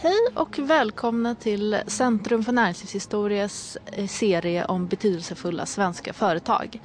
Hej 0.00 0.18
och 0.34 0.58
välkomna 0.58 1.34
till 1.34 1.80
Centrum 1.86 2.44
för 2.44 2.52
näringslivshistorias 2.52 3.78
eh, 3.86 4.06
serie 4.06 4.64
om 4.64 4.86
betydelsefulla 4.86 5.66
svenska 5.66 6.12
företag. 6.12 6.80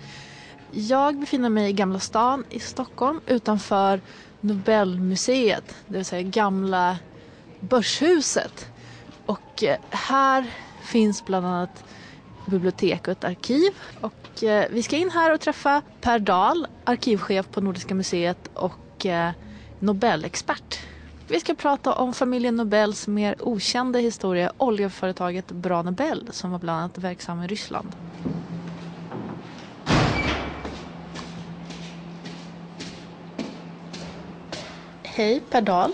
Jag 0.71 1.19
befinner 1.19 1.49
mig 1.49 1.69
i 1.69 1.73
Gamla 1.73 1.99
stan 1.99 2.45
i 2.49 2.59
Stockholm 2.59 3.21
utanför 3.27 4.01
Nobelmuseet, 4.41 5.75
det 5.87 5.97
vill 5.97 6.05
säga 6.05 6.21
gamla 6.21 6.97
Börshuset. 7.59 8.71
Och 9.25 9.63
eh, 9.63 9.77
här 9.89 10.45
finns 10.83 11.25
bland 11.25 11.45
annat 11.45 11.83
bibliotek 12.45 13.07
och 13.07 13.11
ett 13.11 13.23
arkiv. 13.23 13.71
Och 14.01 14.43
eh, 14.43 14.65
vi 14.71 14.83
ska 14.83 14.97
in 14.97 15.11
här 15.11 15.33
och 15.33 15.41
träffa 15.41 15.81
Per 16.01 16.19
Dahl, 16.19 16.67
arkivchef 16.83 17.47
på 17.51 17.61
Nordiska 17.61 17.95
museet 17.95 18.49
och 18.53 19.05
Nobelexpert. 19.79 20.82
Vi 21.33 21.39
ska 21.39 21.55
prata 21.55 21.93
om 21.93 22.13
familjen 22.13 22.55
Nobels 22.55 23.07
mer 23.07 23.35
okända 23.39 23.99
historia, 23.99 24.51
oljeföretaget 24.57 25.51
Bra 25.51 25.81
Nobel 25.81 26.29
som 26.31 26.51
var 26.51 26.59
bland 26.59 26.79
annat 26.79 26.97
verksam 26.97 27.43
i 27.43 27.47
Ryssland. 27.47 27.95
Hej 35.03 35.39
Per 35.51 35.61
Dahl, 35.61 35.93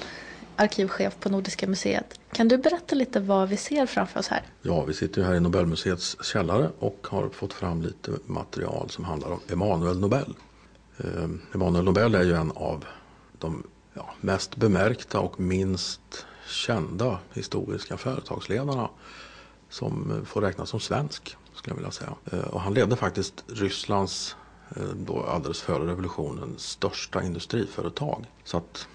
arkivchef 0.56 1.20
på 1.20 1.30
Nordiska 1.30 1.68
museet. 1.68 2.20
Kan 2.32 2.48
du 2.48 2.58
berätta 2.58 2.96
lite 2.96 3.20
vad 3.20 3.50
vi 3.50 3.58
ser 3.58 3.86
framför 3.86 4.20
oss 4.20 4.28
här? 4.28 4.44
Ja, 4.62 4.86
vi 4.86 4.94
sitter 4.94 5.24
här 5.24 5.36
i 5.36 5.40
Nobelmuseets 5.40 6.24
källare 6.24 6.70
och 6.80 7.08
har 7.10 7.30
fått 7.30 7.54
fram 7.54 7.82
lite 7.82 8.12
material 8.26 8.90
som 8.90 9.04
handlar 9.04 9.32
om 9.32 9.40
Emanuel 9.52 10.00
Nobel. 10.00 10.36
Emanuel 11.54 11.86
Nobel 11.86 12.16
är 12.16 12.24
ju 12.24 12.34
en 12.34 12.52
av 12.52 12.86
de 13.38 13.64
ja, 14.00 14.10
mest 14.22 14.56
bemärkta 14.56 15.20
och 15.20 15.40
minst 15.40 16.26
kända 16.48 17.20
historiska 17.34 17.98
företagsledarna 17.98 18.90
som 19.70 20.22
får 20.26 20.42
räknas 20.42 20.70
som 20.70 20.80
svensk. 20.80 21.38
skulle 21.54 21.72
jag 21.72 21.76
vilja 21.76 21.92
säga. 21.92 22.14
Eh, 22.32 22.40
och 22.40 22.62
han 22.62 22.74
ledde 22.74 22.96
faktiskt 22.96 23.44
Rysslands 23.48 24.36
eh, 24.76 24.84
då 24.84 25.24
alldeles 25.24 25.62
före 25.62 25.92
revolutionen 25.92 26.56
största 26.58 27.24
industriföretag. 27.24 28.26
Så 28.44 28.58
att 28.58 28.88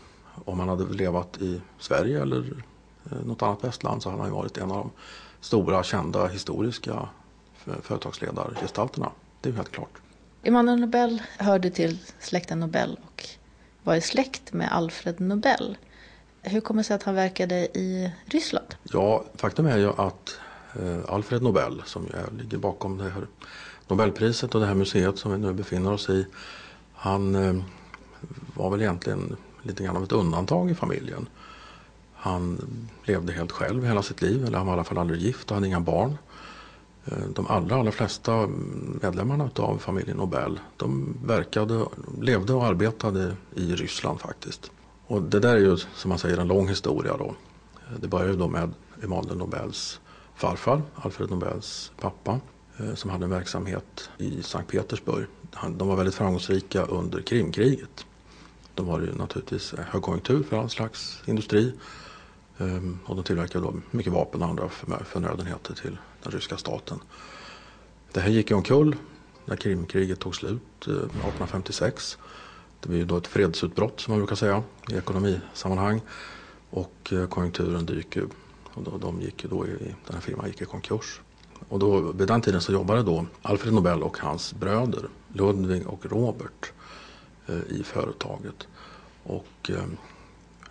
om 0.45 0.61
han 0.61 0.69
hade 0.69 0.85
levat 0.85 1.37
i 1.41 1.61
Sverige 1.79 2.23
eller 2.23 2.63
eh, 3.11 3.19
något 3.27 3.43
annat 3.43 3.65
västland 3.65 4.03
så 4.03 4.11
hade 4.11 4.23
han 4.23 4.33
varit 4.33 4.57
en 4.57 4.71
av 4.71 4.77
de 4.77 4.91
stora 5.41 5.83
kända 5.83 6.27
historiska 6.27 7.09
företagsledargestalterna. 7.83 9.11
Det 9.41 9.49
är 9.49 9.51
ju 9.51 9.57
helt 9.57 9.73
klart. 9.73 10.03
Emanuel 10.43 10.81
Nobel 10.81 11.23
hörde 11.39 11.71
till 11.71 11.99
släkten 12.21 12.61
Nobel 12.61 12.99
och 13.07 13.29
var 13.85 13.95
i 13.95 14.01
släkt 14.01 14.53
med 14.53 14.73
Alfred 14.73 15.21
Nobel. 15.21 15.77
Hur 16.43 16.61
kommer 16.61 16.83
det 16.83 16.85
sig 16.85 16.95
att 16.97 17.03
han 17.03 17.15
verkade 17.15 17.55
i 17.57 18.13
Ryssland? 18.27 18.75
Ja, 18.83 19.25
faktum 19.35 19.67
är 19.67 19.79
ju 19.79 19.89
att 19.89 20.39
eh, 20.81 20.99
Alfred 21.09 21.43
Nobel 21.43 21.83
som 21.87 22.07
ju 22.07 22.39
ligger 22.39 22.59
bakom 22.59 22.99
det 22.99 23.11
här 23.11 23.27
Nobelpriset 23.89 24.55
och 24.55 24.61
det 24.61 24.67
här 24.67 24.75
museet 24.75 25.19
som 25.19 25.33
vi 25.33 25.39
nu 25.39 25.53
befinner 25.53 25.93
oss 25.93 26.09
i. 26.09 26.27
Han 26.93 27.35
eh, 27.35 27.63
var 28.55 28.71
väl 28.71 28.83
egentligen 28.83 29.37
lite 29.63 29.85
grann 29.85 29.97
av 29.97 30.05
ett 30.05 30.13
undantag 30.13 30.71
i 30.71 30.75
familjen. 30.75 31.29
Han 32.15 32.61
levde 33.05 33.33
helt 33.33 33.53
själv 33.53 33.85
hela 33.85 34.03
sitt 34.03 34.23
liv, 34.23 34.45
eller 34.45 34.59
han 34.59 34.67
var 34.67 34.75
i 34.75 34.77
alla 34.77 34.85
fall 34.85 34.99
aldrig 34.99 35.21
gift 35.21 35.51
och 35.51 35.55
hade 35.55 35.67
inga 35.67 35.81
barn. 35.81 36.19
Eh, 37.05 37.29
de 37.35 37.47
allra, 37.47 37.77
allra 37.77 37.93
flesta 37.93 38.49
medlemmarna 39.03 39.51
av 39.57 39.79
familjen 39.79 40.17
Nobel 40.17 40.61
de 40.77 41.17
verkade, 41.25 41.87
levde 42.21 42.53
och 42.53 42.67
arbetade 42.67 43.37
i 43.55 43.75
Ryssland 43.75 44.21
faktiskt. 44.21 44.71
Och 45.07 45.23
det 45.23 45.41
där 45.41 45.55
är 45.55 45.61
ju 45.61 45.77
som 45.77 46.09
man 46.09 46.19
säger 46.19 46.39
en 46.39 46.49
lång 46.49 46.69
historia 46.69 47.17
då. 47.17 47.25
Eh, 47.25 47.99
det 48.01 48.09
började 48.09 48.37
då 48.37 48.49
med 48.49 48.73
Emanuel 49.03 49.37
Nobels 49.37 50.01
farfar, 50.35 50.83
Alfred 50.95 51.31
Nobels 51.31 51.93
pappa, 52.01 52.41
eh, 52.77 52.95
som 52.95 53.11
hade 53.11 53.25
en 53.25 53.31
verksamhet 53.31 54.11
i 54.19 54.43
Sankt 54.43 54.71
Petersburg. 54.71 55.27
De 55.69 55.89
var 55.89 55.97
väldigt 55.97 56.15
framgångsrika 56.15 56.85
under 56.85 57.23
Krimkriget. 57.23 58.07
De 58.75 58.87
var 58.87 59.01
ju 59.01 59.15
naturligtvis 59.15 59.75
högkonjunktur 59.79 60.43
för 60.43 60.59
all 60.59 60.71
slags 60.71 61.23
industri. 61.27 61.73
Och 63.05 63.17
de 63.17 63.25
tillverkade 63.25 63.65
då 63.65 63.75
mycket 63.91 64.13
vapen 64.13 64.43
och 64.43 64.49
andra 64.49 64.69
förnödenheter 65.05 65.75
till 65.75 65.99
den 66.25 66.33
ryska 66.33 66.57
staten. 66.57 66.99
Det 68.13 68.21
här 68.21 68.31
gick 68.31 68.51
ju 68.51 68.57
omkull 68.57 68.97
när 69.45 69.57
Krimkriget 69.57 70.21
tog 70.21 70.37
slut 70.37 70.87
eh, 70.87 70.93
1856. 70.93 72.19
Det 72.81 72.89
var 72.89 72.97
ju 72.97 73.05
då 73.05 73.17
ett 73.17 73.27
fredsutbrott 73.27 74.01
som 74.01 74.13
man 74.13 74.21
brukar 74.21 74.37
säga 74.37 74.63
i 74.91 74.97
ekonomisammanhang. 74.97 76.01
Och 76.71 77.13
eh, 77.13 77.27
konjunkturen 77.27 77.87
dyker 77.87 78.27
och 78.75 78.83
då, 78.83 78.99
de 78.99 79.21
gick 79.21 79.45
då 79.45 79.67
i, 79.67 79.95
den 80.07 80.15
här 80.15 80.21
firman 80.21 80.47
gick 80.47 80.61
i 80.61 80.65
konkurs. 80.65 81.21
Och 81.69 81.79
då, 81.79 82.13
vid 82.13 82.29
den 82.29 82.41
tiden 82.41 82.61
så 82.61 82.73
jobbade 82.73 83.03
då 83.03 83.27
Alfred 83.43 83.75
Nobel 83.75 84.03
och 84.03 84.19
hans 84.19 84.55
bröder 84.55 85.09
Ludvig 85.33 85.87
och 85.87 86.07
Robert 86.07 86.73
eh, 87.47 87.55
i 87.69 87.83
företaget. 87.85 88.69
Och 89.23 89.71
eh, 89.71 89.85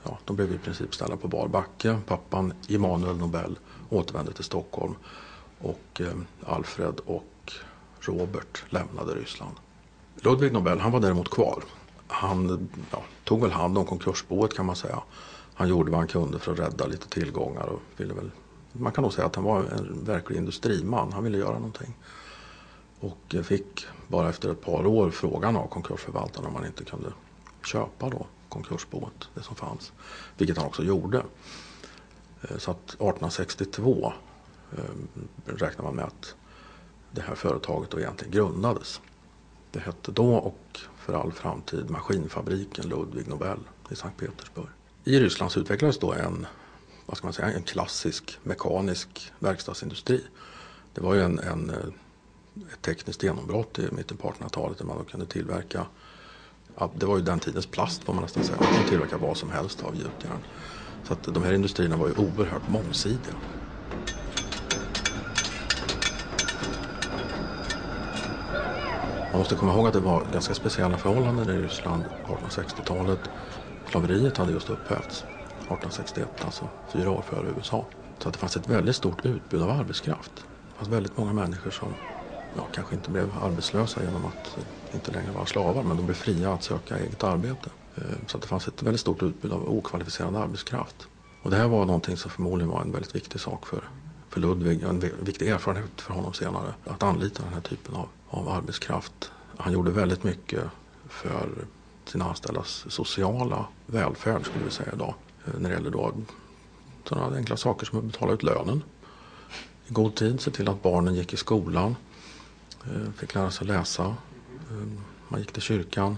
ja, 0.03 0.17
de 0.25 0.35
blev 0.35 0.53
i 0.53 0.57
princip 0.57 0.95
ställda 0.95 1.17
på 1.17 1.27
bar 1.27 1.47
backe. 1.47 1.99
Pappan 2.07 2.53
Emanuel 2.69 3.17
Nobel 3.17 3.59
återvände 3.89 4.33
till 4.33 4.43
Stockholm 4.43 4.95
och 5.63 6.01
eh, 6.01 6.13
Alfred 6.45 6.99
och 7.05 7.53
Robert 7.99 8.63
lämnade 8.69 9.13
Ryssland. 9.15 9.55
Ludvig 10.15 10.53
Nobel 10.53 10.79
han 10.79 10.91
var 10.91 10.99
däremot 10.99 11.29
kvar. 11.29 11.63
Han 12.07 12.69
ja, 12.91 13.03
tog 13.23 13.41
väl 13.41 13.51
hand 13.51 13.77
om 13.77 13.85
konkursboet 13.85 14.53
kan 14.53 14.65
man 14.65 14.75
säga. 14.75 15.03
Han 15.53 15.69
gjorde 15.69 15.91
vad 15.91 15.99
han 15.99 16.07
kunde 16.07 16.39
för 16.39 16.51
att 16.51 16.59
rädda 16.59 16.85
lite 16.85 17.09
tillgångar 17.09 17.65
och 17.65 17.81
ville 17.97 18.13
väl 18.13 18.31
man 18.73 18.91
kan 18.91 19.01
nog 19.01 19.13
säga 19.13 19.27
att 19.27 19.35
han 19.35 19.45
var 19.45 19.59
en 19.59 20.03
verklig 20.03 20.37
industriman. 20.37 21.13
Han 21.13 21.23
ville 21.23 21.37
göra 21.37 21.53
någonting. 21.53 21.93
Och 22.99 23.35
eh, 23.35 23.41
fick 23.41 23.85
bara 24.07 24.29
efter 24.29 24.51
ett 24.51 24.61
par 24.61 24.85
år 24.85 25.11
frågan 25.11 25.55
av 25.55 25.67
konkursförvaltaren 25.67 26.47
om 26.47 26.55
han 26.55 26.65
inte 26.65 26.85
kunde 26.85 27.13
köpa 27.65 28.09
då 28.09 28.25
konkursboet, 28.49 29.29
det 29.33 29.43
som 29.43 29.55
fanns. 29.55 29.91
Vilket 30.37 30.57
han 30.57 30.65
också 30.65 30.83
gjorde. 30.83 31.23
Eh, 32.41 32.57
så 32.57 32.71
att 32.71 32.87
1862 32.87 34.13
Ehm, 34.77 35.07
räknar 35.45 35.85
man 35.85 35.95
med 35.95 36.05
att 36.05 36.35
det 37.11 37.21
här 37.21 37.35
företaget 37.35 37.89
då 37.89 37.99
egentligen 37.99 38.31
grundades. 38.33 39.01
Det 39.71 39.79
hette 39.79 40.11
då 40.11 40.35
och 40.35 40.79
för 40.97 41.13
all 41.13 41.31
framtid 41.31 41.89
Maskinfabriken 41.89 42.89
Ludvig 42.89 43.27
Nobel 43.27 43.59
i 43.89 43.95
Sankt 43.95 44.19
Petersburg. 44.19 44.69
I 45.03 45.19
Ryssland 45.19 45.51
så 45.51 45.59
utvecklades 45.59 45.99
då 45.99 46.13
en, 46.13 46.45
vad 47.05 47.17
ska 47.17 47.27
man 47.27 47.33
säga, 47.33 47.51
en 47.51 47.63
klassisk 47.63 48.39
mekanisk 48.43 49.31
verkstadsindustri. 49.39 50.23
Det 50.93 51.01
var 51.01 51.13
ju 51.13 51.21
en, 51.21 51.39
en, 51.39 51.69
eh, 51.69 51.75
ett 52.73 52.81
tekniskt 52.81 53.23
genombrott 53.23 53.79
i 53.79 53.87
mitten 53.91 54.17
på 54.17 54.29
1800-talet 54.31 54.77
där 54.77 54.85
man 54.85 54.97
då 54.97 55.03
kunde 55.03 55.25
tillverka 55.25 55.85
det 56.95 57.05
var 57.05 57.17
ju 57.17 57.23
den 57.23 57.39
tidens 57.39 57.65
plast 57.65 58.03
får 58.03 58.13
man 58.13 58.23
nästan 58.23 58.43
säga. 58.43 58.57
Man 58.59 58.67
kunde 58.73 58.89
tillverka 58.89 59.17
vad 59.17 59.37
som 59.37 59.51
helst 59.51 59.83
av 59.83 59.95
gjutjärn. 59.95 60.45
Så 61.03 61.13
att 61.13 61.23
de 61.23 61.43
här 61.43 61.53
industrierna 61.53 61.97
var 61.97 62.07
ju 62.07 62.13
oerhört 62.13 62.67
mångsidiga. 62.67 63.35
Man 69.33 69.39
måste 69.39 69.55
komma 69.55 69.73
ihåg 69.73 69.87
att 69.87 69.93
det 69.93 69.99
var 69.99 70.25
ganska 70.33 70.53
speciella 70.53 70.97
förhållanden 70.97 71.49
i 71.49 71.61
Ryssland 71.61 72.05
på 72.23 72.35
1860-talet. 72.37 73.19
Slaveriet 73.91 74.37
hade 74.37 74.51
just 74.51 74.69
upphävts 74.69 75.25
1861, 75.57 76.29
alltså 76.45 76.69
fyra 76.87 77.11
år 77.11 77.21
före 77.21 77.49
USA. 77.57 77.87
Så 78.19 78.27
att 78.27 78.33
det 78.33 78.39
fanns 78.39 78.57
ett 78.57 78.67
väldigt 78.67 78.95
stort 78.95 79.25
utbud 79.25 79.61
av 79.61 79.69
arbetskraft. 79.69 80.31
Det 80.69 80.77
fanns 80.77 80.89
väldigt 80.89 81.17
många 81.17 81.33
människor 81.33 81.71
som 81.71 81.95
ja, 82.55 82.67
kanske 82.71 82.95
inte 82.95 83.09
blev 83.09 83.37
arbetslösa 83.41 84.03
genom 84.03 84.25
att 84.25 84.57
inte 84.91 85.11
längre 85.11 85.31
vara 85.31 85.45
slavar 85.45 85.83
men 85.83 85.97
de 85.97 86.05
blev 86.05 86.15
fria 86.15 86.53
att 86.53 86.63
söka 86.63 86.97
eget 86.97 87.23
arbete. 87.23 87.69
Eh, 87.95 88.03
så 88.27 88.37
att 88.37 88.41
det 88.41 88.47
fanns 88.47 88.67
ett 88.67 88.83
väldigt 88.83 89.01
stort 89.01 89.23
utbud 89.23 89.51
av 89.51 89.69
okvalificerad 89.69 90.35
arbetskraft. 90.35 91.07
Och 91.41 91.51
det 91.51 91.57
här 91.57 91.67
var 91.67 91.85
någonting 91.85 92.17
som 92.17 92.31
förmodligen 92.31 92.69
var 92.69 92.81
en 92.81 92.91
väldigt 92.91 93.15
viktig 93.15 93.41
sak 93.41 93.67
för, 93.67 93.83
för 94.29 94.39
Ludvig, 94.39 94.83
en 94.83 94.99
viktig 95.21 95.47
erfarenhet 95.47 96.01
för 96.01 96.13
honom 96.13 96.33
senare. 96.33 96.73
Att 96.83 97.03
anlita 97.03 97.43
den 97.43 97.53
här 97.53 97.61
typen 97.61 97.95
av, 97.95 98.09
av 98.33 98.49
arbetskraft. 98.49 99.31
Han 99.57 99.73
gjorde 99.73 99.91
väldigt 99.91 100.23
mycket 100.23 100.63
för 101.09 101.49
sina 102.05 102.25
anställdas 102.25 102.85
sociala 102.89 103.65
välfärd 103.85 104.45
skulle 104.45 104.65
vi 104.65 104.71
säga 104.71 104.89
idag. 104.93 105.13
Eh, 105.45 105.59
när 105.59 105.69
det 105.69 105.75
gäller 105.75 105.89
då 105.89 106.11
sådana 107.03 107.37
enkla 107.37 107.57
saker 107.57 107.85
som 107.85 107.99
att 107.99 108.05
betala 108.05 108.33
ut 108.33 108.43
lönen 108.43 108.83
i 109.87 109.93
god 109.93 110.15
tid, 110.15 110.41
se 110.41 110.51
till 110.51 110.69
att 110.69 110.83
barnen 110.83 111.15
gick 111.15 111.33
i 111.33 111.37
skolan, 111.37 111.95
eh, 112.85 113.11
fick 113.17 113.35
lära 113.35 113.51
sig 113.51 113.67
läsa, 113.67 114.03
eh, 114.03 114.87
man 115.27 115.39
gick 115.39 115.51
till 115.51 115.61
kyrkan, 115.61 116.17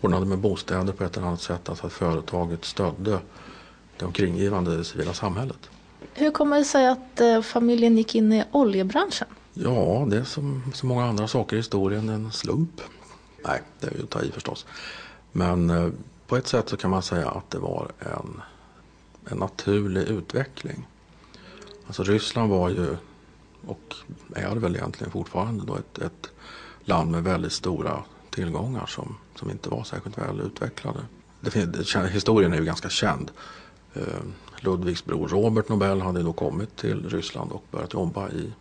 ordnade 0.00 0.26
med 0.26 0.38
bostäder 0.38 0.92
på 0.92 1.04
ett 1.04 1.16
eller 1.16 1.26
annat 1.26 1.40
sätt. 1.40 1.68
Alltså 1.68 1.86
att 1.86 1.92
företaget 1.92 2.64
stödde 2.64 3.20
det 3.96 4.04
omkringgivande 4.04 4.84
civila 4.84 5.14
samhället. 5.14 5.70
Hur 6.14 6.30
kommer 6.30 6.58
det 6.58 6.64
sig 6.64 6.88
att 6.88 7.44
familjen 7.44 7.96
gick 7.96 8.14
in 8.14 8.32
i 8.32 8.44
oljebranschen? 8.52 9.28
Ja, 9.54 10.06
det 10.10 10.18
är 10.18 10.24
som 10.24 10.62
så 10.74 10.86
många 10.86 11.04
andra 11.04 11.28
saker 11.28 11.56
i 11.56 11.58
historien 11.58 12.08
en 12.08 12.32
slump. 12.32 12.80
Nej, 13.44 13.62
det 13.80 13.86
är 13.86 13.96
ju 13.96 14.02
att 14.02 14.10
ta 14.10 14.22
i 14.22 14.32
förstås. 14.32 14.66
Men 15.32 15.70
eh, 15.70 15.88
på 16.26 16.36
ett 16.36 16.46
sätt 16.46 16.68
så 16.68 16.76
kan 16.76 16.90
man 16.90 17.02
säga 17.02 17.30
att 17.30 17.50
det 17.50 17.58
var 17.58 17.92
en 17.98 18.40
en 19.24 19.38
naturlig 19.38 20.02
utveckling. 20.02 20.86
Alltså 21.86 22.02
Ryssland 22.02 22.50
var 22.50 22.70
ju 22.70 22.96
och 23.66 23.94
är 24.34 24.56
väl 24.56 24.76
egentligen 24.76 25.12
fortfarande 25.12 25.64
då 25.64 25.76
ett, 25.76 25.98
ett 25.98 26.30
land 26.84 27.10
med 27.10 27.24
väldigt 27.24 27.52
stora 27.52 28.02
tillgångar 28.30 28.86
som, 28.86 29.16
som 29.34 29.50
inte 29.50 29.68
var 29.68 29.84
särskilt 29.84 30.18
väl 30.18 30.40
utvecklade. 30.40 31.00
Det 31.40 31.50
finns, 31.50 31.96
historien 31.96 32.52
är 32.52 32.58
ju 32.58 32.64
ganska 32.64 32.88
känd. 32.88 33.30
Eh, 33.94 34.02
Ludvigs 34.60 35.04
bror 35.04 35.28
Robert 35.28 35.68
Nobel 35.68 36.00
hade 36.00 36.22
då 36.22 36.32
kommit 36.32 36.76
till 36.76 37.08
Ryssland 37.08 37.52
och 37.52 37.64
börjat 37.70 37.94
jobba 37.94 38.30
i 38.30 38.52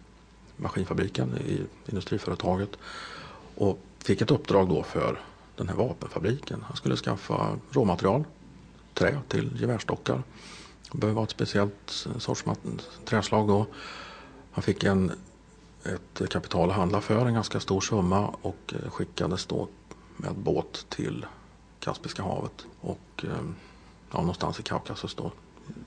maskinfabriken 0.58 1.38
i 1.38 1.62
industriföretaget. 1.86 2.70
Och 3.56 3.80
fick 4.00 4.22
ett 4.22 4.32
uppdrag 4.32 4.70
då 4.70 4.84
för 4.84 5.20
den 5.56 5.70
här 5.70 5.76
vapenfabriken. 5.76 6.64
Han 6.68 6.78
skulle 6.78 6.96
skaffa 6.96 7.58
råmaterial, 7.72 8.24
trä 8.94 9.20
till 9.28 9.52
gevärsstockar. 9.62 10.24
Det 10.92 10.98
behöver 10.98 11.16
vara 11.16 11.24
ett 11.24 11.32
speciellt 11.32 12.08
sorts 12.18 12.44
träslag 13.06 13.48
då. 13.48 13.66
Han 14.52 14.64
fick 14.64 14.84
en, 14.84 15.12
ett 15.84 16.30
kapital 16.30 16.70
att 16.70 16.76
handla 16.76 17.02
för, 17.02 17.26
en 17.26 17.34
ganska 17.34 17.60
stor 17.60 17.82
summa 17.82 18.28
och 18.42 18.74
eh, 18.74 18.92
skickades 18.92 19.46
då 19.46 19.68
med 20.18 20.36
båt 20.36 20.86
till 20.90 21.26
Kaspiska 21.80 22.24
havet. 22.24 22.66
Och 22.82 23.24
eh, 23.24 23.30
ja, 24.12 24.20
någonstans 24.20 24.60
i 24.60 24.64
Kaukasus 24.64 25.16
då, 25.16 25.32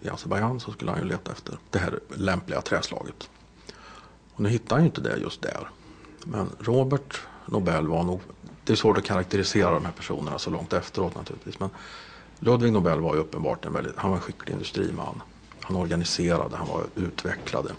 i 0.01 0.09
Azerbajdzjan 0.09 0.61
så 0.61 0.73
skulle 0.73 0.91
han 0.91 1.01
ju 1.01 1.07
leta 1.07 1.33
efter 1.33 1.59
det 1.71 1.79
här 1.79 2.01
lämpliga 2.17 2.61
träslaget. 2.61 3.31
Och 4.35 4.41
nu 4.41 4.49
hittar 4.49 4.77
han 4.77 4.83
ju 4.83 4.87
inte 4.87 5.01
det 5.01 5.17
just 5.17 5.43
där. 5.43 5.69
Men 6.25 6.51
Robert 6.61 7.21
Nobel 7.47 7.87
var 7.87 8.03
nog, 8.03 8.21
det 8.65 8.73
är 8.73 8.77
svårt 8.77 8.99
att 8.99 9.05
karaktärisera 9.05 9.71
de 9.71 9.85
här 9.85 9.93
personerna 9.93 10.39
så 10.39 10.51
långt 10.51 10.73
efteråt 10.73 11.15
naturligtvis. 11.15 11.61
Men 11.61 11.71
Ludvig 12.39 12.73
Nobel 12.73 13.01
var 13.01 13.15
ju 13.15 13.21
uppenbart 13.21 13.65
en 13.65 13.73
väldigt, 13.73 13.97
han 13.97 14.11
var 14.11 14.17
en 14.17 14.23
skicklig 14.23 14.53
industriman. 14.53 15.23
Han 15.61 15.77
organiserade, 15.77 16.57
han 16.57 16.69
var 16.69 16.83
utvecklade. 16.95 17.71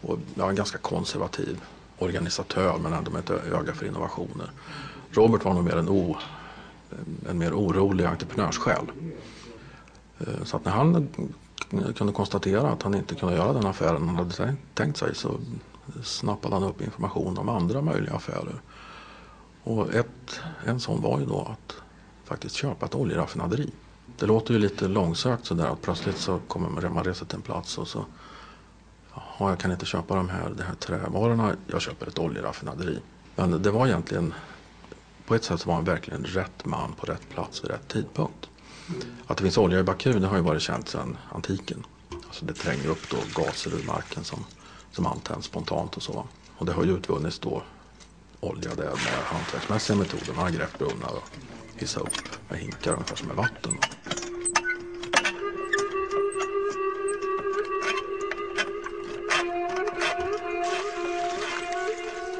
Och 0.00 0.18
ja, 0.34 0.48
en 0.48 0.54
ganska 0.54 0.78
konservativ 0.78 1.60
organisatör 1.98 2.78
men 2.78 2.92
ändå 2.92 3.10
med 3.10 3.20
ett 3.20 3.30
öga 3.30 3.74
för 3.74 3.86
innovationer. 3.86 4.50
Robert 5.10 5.44
var 5.44 5.54
nog 5.54 5.64
mer 5.64 5.76
en, 5.76 5.88
o, 5.88 6.16
en 7.28 7.38
mer 7.38 7.52
orolig 7.52 8.04
entreprenörssjäl. 8.04 8.86
Eh, 10.18 10.44
så 10.44 10.56
att 10.56 10.64
när 10.64 10.72
han 10.72 11.08
kunde 11.96 12.12
konstatera 12.12 12.70
att 12.70 12.82
han 12.82 12.94
inte 12.94 13.14
kunde 13.14 13.34
göra 13.34 13.52
den 13.52 13.66
affären 13.66 14.08
han 14.08 14.16
hade 14.16 14.56
tänkt 14.74 14.96
sig 14.96 15.14
så 15.14 15.38
snappade 16.02 16.54
han 16.54 16.64
upp 16.64 16.80
information 16.80 17.38
om 17.38 17.48
andra 17.48 17.82
möjliga 17.82 18.14
affärer. 18.14 18.60
Och 19.64 19.94
ett, 19.94 20.40
en 20.64 20.80
sån 20.80 21.02
var 21.02 21.20
ju 21.20 21.26
då 21.26 21.40
att 21.40 21.76
faktiskt 22.24 22.54
köpa 22.54 22.86
ett 22.86 22.94
oljeraffinaderi. 22.94 23.70
Det 24.18 24.26
låter 24.26 24.54
ju 24.54 24.60
lite 24.60 24.88
långsökt 24.88 25.46
sådär 25.46 25.66
att 25.66 25.82
plötsligt 25.82 26.18
så 26.18 26.38
kommer 26.48 26.88
man 26.88 27.04
resa 27.04 27.24
till 27.24 27.36
en 27.36 27.42
plats 27.42 27.78
och 27.78 27.88
så 27.88 28.04
ja, 29.14 29.50
jag 29.50 29.58
kan 29.58 29.72
inte 29.72 29.86
köpa 29.86 30.14
de 30.14 30.28
här, 30.28 30.54
de 30.56 30.62
här 30.62 30.74
trävarorna, 30.74 31.56
jag 31.66 31.80
köper 31.80 32.06
ett 32.06 32.18
oljeraffinaderi. 32.18 32.98
Men 33.36 33.62
det 33.62 33.70
var 33.70 33.86
egentligen, 33.86 34.34
på 35.26 35.34
ett 35.34 35.44
sätt 35.44 35.60
så 35.60 35.68
var 35.68 35.74
han 35.74 35.84
verkligen 35.84 36.24
rätt 36.24 36.64
man 36.64 36.92
på 36.92 37.06
rätt 37.06 37.28
plats 37.28 37.64
vid 37.64 37.70
rätt 37.70 37.88
tidpunkt. 37.88 38.48
Att 39.26 39.36
det 39.36 39.42
finns 39.42 39.58
olja 39.58 39.80
i 39.80 39.82
Baku 39.82 40.12
det 40.18 40.26
har 40.26 40.36
ju 40.36 40.42
varit 40.42 40.62
känt 40.62 40.88
sedan 40.88 41.16
antiken. 41.32 41.86
Alltså 42.26 42.44
det 42.44 42.52
tränger 42.52 42.86
upp 42.88 43.10
då 43.10 43.16
gaser 43.34 43.74
ur 43.74 43.82
marken 43.86 44.24
som, 44.24 44.44
som 44.92 45.06
antänds 45.06 45.46
spontant 45.46 45.96
och 45.96 46.02
så. 46.02 46.26
Och 46.58 46.66
det 46.66 46.72
har 46.72 46.84
ju 46.84 46.96
utvunnits 46.96 47.38
då 47.38 47.62
olja 48.40 48.74
där 48.74 48.84
med 48.84 49.24
hantverksmässiga 49.24 49.96
metoder. 49.96 50.32
Man 50.36 50.44
har 50.44 50.50
grävt 50.50 50.78
brunnar 50.78 51.12
och 51.16 51.28
hissat 51.80 52.02
upp 52.02 52.10
med 52.48 52.58
hinkar 52.58 52.92
ungefär 52.92 53.16
som 53.16 53.28
med 53.28 53.36
vatten. 53.36 53.72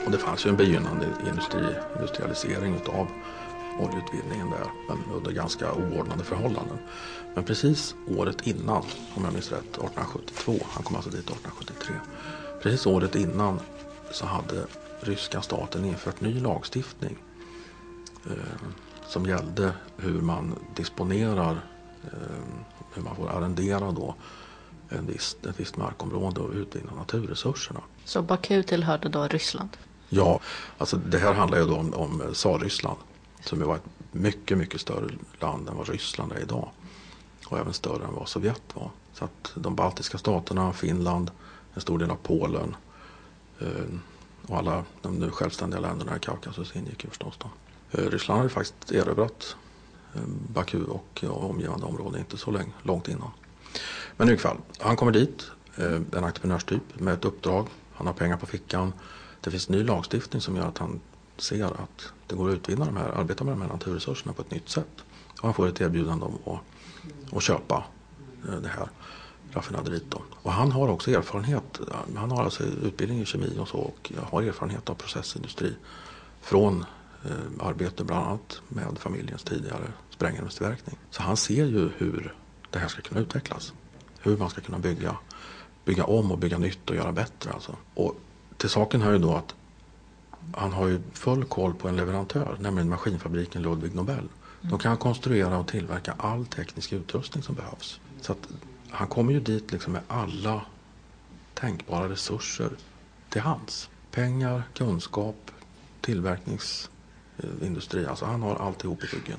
Och 0.04 0.10
det 0.10 0.18
fanns 0.18 0.46
ju 0.46 0.50
en 0.50 0.56
begynnande 0.56 1.06
industri, 1.28 1.66
industrialisering 1.96 2.74
utav 2.74 3.06
oljeutvinningen 3.78 4.50
där, 4.50 4.66
men 4.88 4.98
under 5.14 5.32
ganska 5.32 5.72
oordnade 5.72 6.24
förhållanden. 6.24 6.78
Men 7.34 7.44
precis 7.44 7.94
året 8.18 8.46
innan, 8.46 8.82
om 9.14 9.24
jag 9.24 9.32
minns 9.32 9.52
rätt, 9.52 9.70
1872, 9.70 10.58
han 10.70 10.82
kom 10.82 10.96
alltså 10.96 11.10
dit 11.10 11.30
1873. 11.30 11.96
Precis 12.62 12.86
året 12.86 13.14
innan 13.14 13.60
så 14.10 14.26
hade 14.26 14.66
ryska 15.00 15.42
staten 15.42 15.84
infört 15.84 16.20
ny 16.20 16.40
lagstiftning 16.40 17.16
eh, 18.26 18.68
som 19.06 19.26
gällde 19.26 19.72
hur 19.96 20.20
man 20.20 20.54
disponerar, 20.76 21.60
eh, 22.04 22.18
hur 22.94 23.02
man 23.02 23.16
får 23.16 23.30
arrendera 23.30 23.92
då 23.92 24.14
en 24.88 25.06
viss, 25.06 25.36
ett 25.48 25.60
visst 25.60 25.76
markområde 25.76 26.40
och 26.40 26.52
utvinna 26.54 26.94
naturresurserna. 26.94 27.80
Så 28.04 28.22
Baku 28.22 28.62
tillhörde 28.62 29.08
då 29.08 29.28
Ryssland? 29.28 29.76
Ja, 30.08 30.40
alltså 30.78 30.96
det 30.96 31.18
här 31.18 31.32
handlar 31.32 31.58
ju 31.58 31.64
då 31.64 31.76
om, 31.76 31.94
om 31.94 32.22
Tsarryssland 32.32 32.98
som 33.44 33.60
ju 33.60 33.64
var 33.64 33.76
ett 33.76 33.88
mycket, 34.12 34.58
mycket 34.58 34.80
större 34.80 35.10
land 35.40 35.68
än 35.68 35.76
vad 35.76 35.88
Ryssland 35.88 36.32
är 36.32 36.40
idag. 36.40 36.70
Och 37.46 37.58
även 37.58 37.72
större 37.72 38.04
än 38.04 38.14
vad 38.14 38.28
Sovjet 38.28 38.62
var. 38.74 38.90
Så 39.12 39.24
att 39.24 39.52
de 39.54 39.74
baltiska 39.74 40.18
staterna, 40.18 40.72
Finland, 40.72 41.30
en 41.74 41.80
stor 41.80 41.98
del 41.98 42.10
av 42.10 42.18
Polen 42.22 42.76
eh, 43.60 43.68
och 44.46 44.58
alla 44.58 44.84
de 45.02 45.14
nu 45.14 45.30
självständiga 45.30 45.80
länderna 45.80 46.16
i 46.16 46.20
Kaukasus 46.20 46.76
ingick 46.76 47.04
ju 47.04 47.10
förstås 47.10 47.38
då. 47.38 47.50
Eh, 47.98 48.10
Ryssland 48.10 48.38
hade 48.38 48.50
faktiskt 48.50 48.92
erövrat 48.92 49.56
eh, 50.14 50.20
Baku 50.26 50.84
och 50.84 51.24
omgivande 51.24 51.86
områden 51.86 52.20
inte 52.20 52.36
så 52.36 52.50
länge, 52.50 52.72
långt 52.82 53.08
innan. 53.08 53.30
Men 54.16 54.28
i 54.28 54.30
vilket 54.30 54.42
fall, 54.42 54.58
han 54.78 54.96
kommer 54.96 55.12
dit, 55.12 55.50
en 55.76 56.24
entreprenörstyp 56.24 57.00
med 57.00 57.14
ett 57.14 57.24
uppdrag. 57.24 57.66
Han 57.92 58.06
har 58.06 58.14
pengar 58.14 58.36
på 58.36 58.46
fickan. 58.46 58.92
Det 59.40 59.50
finns 59.50 59.68
ny 59.68 59.82
lagstiftning 59.82 60.42
som 60.42 60.56
gör 60.56 60.68
att 60.68 60.78
han 60.78 61.00
ser 61.36 61.64
att 61.64 62.12
det 62.26 62.36
går 62.36 62.48
att 62.48 62.54
utvinna 62.54 62.84
de 62.84 62.96
här, 62.96 63.08
arbeta 63.08 63.44
med 63.44 63.52
de 63.52 63.62
här 63.62 63.68
naturresurserna 63.68 64.32
på 64.32 64.42
ett 64.42 64.50
nytt 64.50 64.68
sätt. 64.68 65.04
Och 65.38 65.42
han 65.42 65.54
får 65.54 65.68
ett 65.68 65.80
erbjudande 65.80 66.24
om 66.24 66.38
att, 66.54 67.36
att 67.36 67.42
köpa 67.42 67.84
eh, 68.48 68.54
det 68.54 68.68
här 68.68 68.88
raffinaderiet. 69.52 70.04
Då. 70.08 70.22
Och 70.32 70.52
han 70.52 70.72
har 70.72 70.88
också 70.88 71.10
erfarenhet, 71.10 71.80
han 72.16 72.30
har 72.30 72.44
alltså 72.44 72.62
utbildning 72.62 73.20
i 73.20 73.24
kemi 73.24 73.58
och 73.58 73.68
så 73.68 73.78
och 73.78 74.12
har 74.30 74.42
erfarenhet 74.42 74.90
av 74.90 74.94
processindustri 74.94 75.74
från 76.40 76.84
eh, 77.24 77.66
arbete 77.66 78.04
bland 78.04 78.26
annat 78.26 78.60
med 78.68 78.98
familjens 78.98 79.42
tidigare 79.42 79.92
sprängämnestillverkning. 80.10 80.96
Så 81.10 81.22
han 81.22 81.36
ser 81.36 81.66
ju 81.66 81.90
hur 81.96 82.34
det 82.70 82.78
här 82.78 82.88
ska 82.88 83.02
kunna 83.02 83.20
utvecklas. 83.20 83.72
Hur 84.20 84.36
man 84.36 84.50
ska 84.50 84.60
kunna 84.60 84.78
bygga, 84.78 85.16
bygga 85.84 86.04
om 86.04 86.32
och 86.32 86.38
bygga 86.38 86.58
nytt 86.58 86.90
och 86.90 86.96
göra 86.96 87.12
bättre. 87.12 87.52
Alltså. 87.52 87.76
Och 87.94 88.16
till 88.56 88.68
saken 88.68 89.02
hör 89.02 89.12
ju 89.12 89.18
då 89.18 89.34
att 89.34 89.54
han 90.52 90.72
har 90.72 90.86
ju 90.86 91.00
full 91.12 91.44
koll 91.44 91.74
på 91.74 91.88
en 91.88 91.96
leverantör, 91.96 92.56
nämligen 92.60 92.88
maskinfabriken 92.88 93.62
Ludvig 93.62 93.94
Nobel. 93.94 94.28
De 94.60 94.78
kan 94.78 94.96
konstruera 94.96 95.58
och 95.58 95.68
tillverka 95.68 96.14
all 96.18 96.46
teknisk 96.46 96.92
utrustning 96.92 97.42
som 97.42 97.54
behövs. 97.54 98.00
Så 98.20 98.32
att 98.32 98.48
han 98.90 99.08
kommer 99.08 99.32
ju 99.32 99.40
dit 99.40 99.72
liksom 99.72 99.92
med 99.92 100.02
alla 100.08 100.62
tänkbara 101.54 102.08
resurser 102.08 102.70
till 103.28 103.40
hands. 103.40 103.90
Pengar, 104.10 104.62
kunskap, 104.74 105.50
tillverkningsindustri. 106.00 108.06
Alltså 108.06 108.24
han 108.24 108.42
har 108.42 108.56
alltihop 108.56 109.04
i 109.04 109.06
ryggen. 109.06 109.38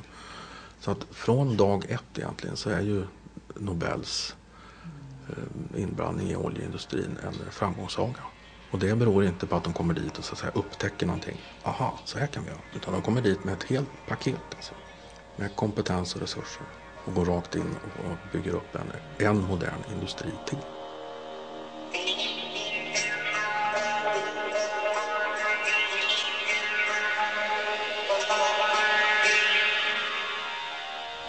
Så 0.79 0.91
att 0.91 1.07
från 1.11 1.57
dag 1.57 1.85
ett 1.89 2.17
egentligen 2.17 2.57
så 2.57 2.69
är 2.69 2.81
ju 2.81 3.05
Nobels 3.55 4.35
eh, 5.29 5.35
inblandning 5.81 6.29
i 6.29 6.35
oljeindustrin 6.35 7.17
en 7.23 7.33
framgångssaga. 7.51 8.23
Och 8.75 8.81
det 8.81 8.95
beror 8.95 9.25
inte 9.25 9.47
på 9.47 9.55
att 9.55 9.63
de 9.63 9.73
kommer 9.73 9.93
dit 9.93 10.17
och 10.17 10.23
så 10.23 10.33
att 10.33 10.39
säga 10.39 10.51
upptäcker 10.55 11.05
någonting. 11.05 11.41
Aha, 11.63 11.99
så 12.05 12.19
här 12.19 12.27
kan 12.27 12.43
vi 12.43 12.49
göra. 12.49 12.59
Utan 12.75 12.93
de 12.93 13.01
kommer 13.01 13.21
dit 13.21 13.43
med 13.43 13.53
ett 13.53 13.63
helt 13.63 13.89
paket. 14.07 14.41
Alltså, 14.55 14.73
med 15.35 15.55
kompetens 15.55 16.15
och 16.15 16.21
resurser. 16.21 16.65
Och 17.05 17.13
går 17.13 17.25
rakt 17.25 17.55
in 17.55 17.75
och 17.81 18.31
bygger 18.31 18.51
upp 18.51 18.75
en, 18.75 19.27
en 19.27 19.41
modern 19.41 19.83
industri 19.93 20.31
till. 20.45 20.57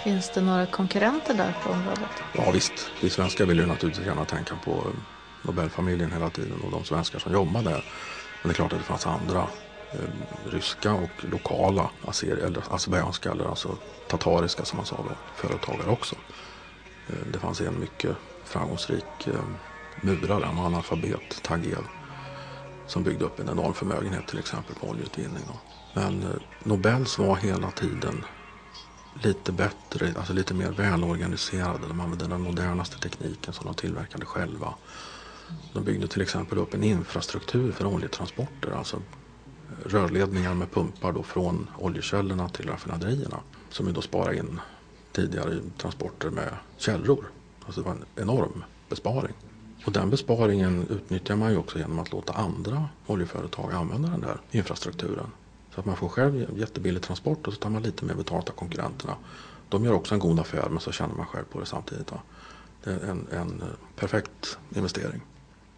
Finns 0.04 0.30
det 0.30 0.40
några 0.40 0.66
konkurrenter 0.66 1.34
där 1.34 1.54
på 1.62 1.70
området? 1.70 2.22
Ja 2.32 2.50
visst, 2.50 2.90
vi 3.02 3.10
svenskar 3.10 3.46
vill 3.46 3.58
ju 3.58 3.66
naturligtvis 3.66 4.06
gärna 4.06 4.24
tänka 4.24 4.54
på 4.64 4.92
Nobelfamiljen 5.46 6.12
hela 6.12 6.30
tiden 6.30 6.60
och 6.60 6.70
de 6.70 6.84
svenskar 6.84 7.18
som 7.18 7.32
jobbade 7.32 7.70
där. 7.70 7.84
Men 8.42 8.48
det 8.48 8.52
är 8.52 8.54
klart 8.54 8.72
att 8.72 8.78
det 8.78 8.84
fanns 8.84 9.06
andra 9.06 9.48
eh, 9.92 10.00
ryska 10.44 10.92
och 10.94 11.24
lokala 11.24 11.90
eller 12.22 12.74
azerbajdzjanska 12.74 13.30
eller 13.30 13.44
alltså 13.44 13.78
tatariska 14.06 14.64
som 14.64 14.76
man 14.76 14.86
sa 14.86 14.96
då, 14.96 15.18
företagare 15.34 15.90
också. 15.90 16.16
Eh, 17.06 17.26
det 17.32 17.38
fanns 17.38 17.60
en 17.60 17.80
mycket 17.80 18.16
framgångsrik 18.44 19.26
eh, 19.26 19.44
murare, 19.96 20.46
en 20.46 20.58
analfabet, 20.58 21.42
Tagev, 21.42 21.86
som 22.86 23.02
byggde 23.02 23.24
upp 23.24 23.40
en 23.40 23.48
enorm 23.48 23.74
förmögenhet 23.74 24.26
till 24.26 24.38
exempel 24.38 24.74
på 24.74 24.88
oljeutvinning. 24.88 25.44
Då. 25.46 25.60
Men 25.92 26.22
eh, 26.22 26.28
Nobels 26.58 27.18
var 27.18 27.36
hela 27.36 27.70
tiden 27.70 28.24
lite 29.22 29.52
bättre, 29.52 30.14
alltså 30.16 30.32
lite 30.32 30.54
mer 30.54 30.70
välorganiserade. 30.70 31.88
De 31.88 32.00
använde 32.00 32.26
den 32.26 32.40
modernaste 32.42 32.98
tekniken 32.98 33.52
som 33.52 33.66
de 33.66 33.74
tillverkade 33.74 34.26
själva. 34.26 34.74
De 35.72 35.84
byggde 35.84 36.08
till 36.08 36.22
exempel 36.22 36.58
upp 36.58 36.74
en 36.74 36.82
infrastruktur 36.82 37.72
för 37.72 37.86
oljetransporter, 37.86 38.70
alltså 38.70 39.02
rörledningar 39.84 40.54
med 40.54 40.70
pumpar 40.70 41.12
då 41.12 41.22
från 41.22 41.70
oljekällorna 41.78 42.48
till 42.48 42.68
raffinaderierna 42.68 43.40
som 43.70 43.86
ju 43.86 43.92
då 43.92 44.00
sparar 44.00 44.32
in 44.32 44.60
tidigare 45.12 45.58
transporter 45.78 46.30
med 46.30 46.48
källor. 46.76 47.24
Alltså 47.64 47.80
det 47.80 47.86
var 47.88 47.94
en 47.94 48.04
enorm 48.16 48.64
besparing. 48.88 49.34
Och 49.84 49.92
den 49.92 50.10
besparingen 50.10 50.86
utnyttjar 50.90 51.36
man 51.36 51.50
ju 51.50 51.56
också 51.56 51.78
genom 51.78 51.98
att 51.98 52.12
låta 52.12 52.32
andra 52.32 52.88
oljeföretag 53.06 53.72
använda 53.72 54.08
den 54.08 54.20
där 54.20 54.40
infrastrukturen. 54.50 55.26
Så 55.74 55.80
att 55.80 55.86
man 55.86 55.96
får 55.96 56.08
själv 56.08 56.58
jättebillig 56.58 57.02
transport 57.02 57.46
och 57.46 57.52
så 57.52 57.60
tar 57.60 57.70
man 57.70 57.82
lite 57.82 58.04
mer 58.04 58.14
betalt 58.14 58.48
av 58.48 58.52
konkurrenterna. 58.52 59.16
De 59.68 59.84
gör 59.84 59.92
också 59.92 60.14
en 60.14 60.20
god 60.20 60.40
affär 60.40 60.68
men 60.68 60.80
så 60.80 60.92
tjänar 60.92 61.14
man 61.14 61.26
själv 61.26 61.44
på 61.44 61.60
det 61.60 61.66
samtidigt. 61.66 62.10
Va? 62.10 62.20
Det 62.84 62.90
är 62.90 63.10
en, 63.10 63.26
en 63.32 63.62
eh, 63.62 63.68
perfekt 63.96 64.58
investering. 64.74 65.20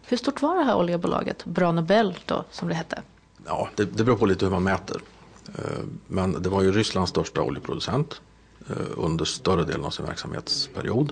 Hur 0.07 0.17
stort 0.17 0.41
var 0.41 0.55
det 0.55 0.63
här 0.63 0.77
oljebolaget, 0.77 1.45
Bra 1.45 1.71
Nobel 1.71 2.15
då, 2.25 2.43
som 2.51 2.67
det 2.67 2.73
hette? 2.73 3.01
Ja, 3.45 3.69
det, 3.75 3.85
det 3.85 4.03
beror 4.03 4.17
på 4.17 4.25
lite 4.25 4.45
hur 4.45 4.51
man 4.51 4.63
mäter. 4.63 5.01
Eh, 5.57 5.83
men 6.07 6.41
det 6.41 6.49
var 6.49 6.61
ju 6.61 6.71
Rysslands 6.71 7.09
största 7.09 7.41
oljeproducent 7.41 8.21
eh, 8.69 8.75
under 8.97 9.25
större 9.25 9.63
delen 9.63 9.85
av 9.85 9.89
sin 9.89 10.05
verksamhetsperiod. 10.05 11.11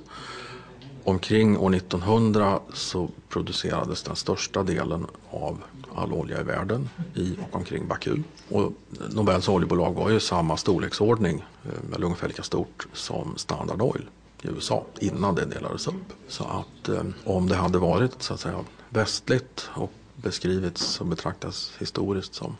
Omkring 1.04 1.58
år 1.58 1.76
1900 1.76 2.60
så 2.74 3.10
producerades 3.30 4.04
den 4.04 4.16
största 4.16 4.64
delen 4.64 5.08
av 5.30 5.64
all 5.96 6.14
olja 6.14 6.42
i 6.42 6.44
världen 6.44 6.90
i 7.16 7.38
och 7.42 7.56
omkring 7.56 7.88
Baku. 7.88 8.18
Och 8.50 8.72
Nobels 9.10 9.50
oljebolag 9.50 9.94
var 9.94 10.10
ju 10.10 10.20
samma 10.20 10.58
storleksordning, 10.58 11.46
eh, 11.66 11.96
eller 11.96 12.06
ungefär 12.06 12.28
lika 12.28 12.44
stort 12.44 12.88
som 12.94 13.34
Standard 13.38 13.82
Oil 13.82 14.10
i 14.42 14.48
USA 14.48 14.86
innan 15.00 15.36
det 15.36 15.46
delades 15.46 15.88
upp. 15.88 16.14
Så 16.28 16.44
att 16.44 16.90
om 17.26 17.50
det 17.50 17.56
hade 17.56 17.78
varit 17.78 18.22
så 18.22 18.34
att 18.34 18.40
säga 18.40 18.60
västligt 18.90 19.70
och 19.74 19.94
beskrivits 20.16 21.02
och 21.02 21.08
betraktats 21.08 21.74
historiskt 21.80 22.36
som 22.36 22.58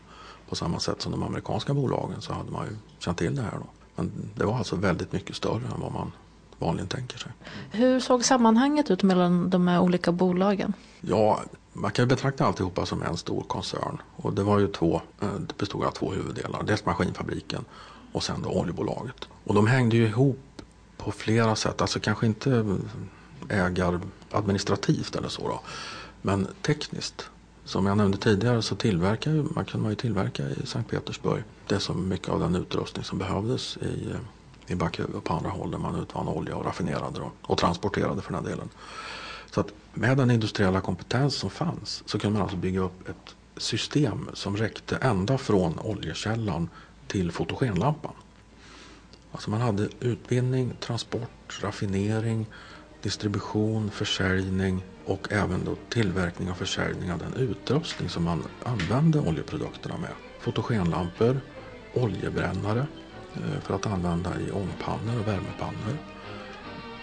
på 0.48 0.56
samma 0.56 0.80
sätt 0.80 1.02
som 1.02 1.12
de 1.12 1.22
amerikanska 1.22 1.74
bolagen 1.74 2.20
så 2.20 2.32
hade 2.32 2.50
man 2.50 2.66
ju 2.66 2.76
känt 2.98 3.18
till 3.18 3.36
det 3.36 3.42
här. 3.42 3.52
Då. 3.52 3.66
Men 3.96 4.12
det 4.34 4.44
var 4.44 4.58
alltså 4.58 4.76
väldigt 4.76 5.12
mycket 5.12 5.36
större 5.36 5.66
än 5.74 5.80
vad 5.80 5.92
man 5.92 6.12
vanligen 6.58 6.88
tänker 6.88 7.18
sig. 7.18 7.32
Hur 7.70 8.00
såg 8.00 8.24
sammanhanget 8.24 8.90
ut 8.90 9.02
mellan 9.02 9.50
de 9.50 9.68
här 9.68 9.80
olika 9.80 10.12
bolagen? 10.12 10.72
Ja, 11.00 11.40
man 11.72 11.90
kan 11.90 12.02
ju 12.02 12.06
betrakta 12.06 12.44
alltihopa 12.44 12.86
som 12.86 13.02
en 13.02 13.16
stor 13.16 13.42
koncern. 13.42 13.98
Och 14.16 14.32
det 14.32 14.42
var 14.42 14.58
ju 14.58 14.68
två, 14.68 15.00
eh, 15.20 15.28
det 15.48 15.58
bestod 15.58 15.84
av 15.84 15.90
två 15.90 16.12
huvuddelar. 16.12 16.62
Dels 16.62 16.84
maskinfabriken 16.84 17.64
och 18.12 18.22
sen 18.22 18.42
då 18.42 18.50
oljebolaget. 18.50 19.28
Och 19.44 19.54
de 19.54 19.66
hängde 19.66 19.96
ju 19.96 20.06
ihop 20.06 20.62
på 20.96 21.12
flera 21.12 21.56
sätt. 21.56 21.80
Alltså 21.80 22.00
kanske 22.00 22.26
inte 22.26 22.78
ägar 23.48 24.00
administrativt 24.30 25.16
eller 25.16 25.28
så 25.28 25.48
då. 25.48 25.60
Men 26.22 26.48
tekniskt 26.62 27.30
som 27.64 27.86
jag 27.86 27.96
nämnde 27.96 28.18
tidigare 28.18 28.62
så 28.62 28.76
tillverkar 28.76 29.30
man 29.54 29.64
kan 29.64 29.80
man 29.80 29.90
ju 29.90 29.96
tillverka 29.96 30.42
i 30.48 30.66
Sankt 30.66 30.90
Petersburg 30.90 31.42
det 31.66 31.80
som 31.80 32.08
mycket 32.08 32.28
av 32.28 32.40
den 32.40 32.54
utrustning 32.54 33.04
som 33.04 33.18
behövdes 33.18 33.76
i, 33.76 34.10
eh, 34.10 34.72
i 34.72 34.74
Baku 34.74 35.04
och 35.04 35.24
på 35.24 35.34
andra 35.34 35.50
håll 35.50 35.70
där 35.70 35.78
man 35.78 36.02
utvann 36.02 36.28
olja 36.28 36.56
och 36.56 36.64
raffinerade 36.64 37.20
och, 37.20 37.32
och 37.42 37.58
transporterade 37.58 38.22
för 38.22 38.32
den 38.32 38.44
delen. 38.44 38.68
Så 39.50 39.60
att 39.60 39.72
med 39.94 40.16
den 40.16 40.30
industriella 40.30 40.80
kompetens 40.80 41.34
som 41.34 41.50
fanns 41.50 42.02
så 42.06 42.18
kunde 42.18 42.34
man 42.34 42.42
alltså 42.42 42.56
bygga 42.56 42.80
upp 42.80 43.08
ett 43.08 43.34
system 43.56 44.28
som 44.34 44.56
räckte 44.56 44.96
ända 44.96 45.38
från 45.38 45.78
oljekällan 45.78 46.68
till 47.06 47.32
fotogenlampan. 47.32 48.12
Alltså 49.32 49.50
man 49.50 49.60
hade 49.60 49.88
utvinning, 50.00 50.72
transport, 50.80 51.60
raffinering, 51.62 52.46
distribution, 53.02 53.90
försäljning 53.90 54.82
och 55.08 55.32
även 55.32 55.64
då 55.64 55.76
tillverkning 55.88 56.50
och 56.50 56.56
försäljning 56.56 57.12
av 57.12 57.18
den 57.18 57.34
utrustning 57.34 58.08
som 58.08 58.24
man 58.24 58.44
använde 58.64 59.18
oljeprodukterna 59.18 59.96
med. 59.96 60.10
Fotogenlampor, 60.40 61.40
oljebrännare 61.94 62.86
eh, 63.34 63.60
för 63.62 63.74
att 63.74 63.86
använda 63.86 64.30
i 64.40 64.50
ångpannor 64.50 65.20
och 65.20 65.28
värmepannor. 65.28 65.98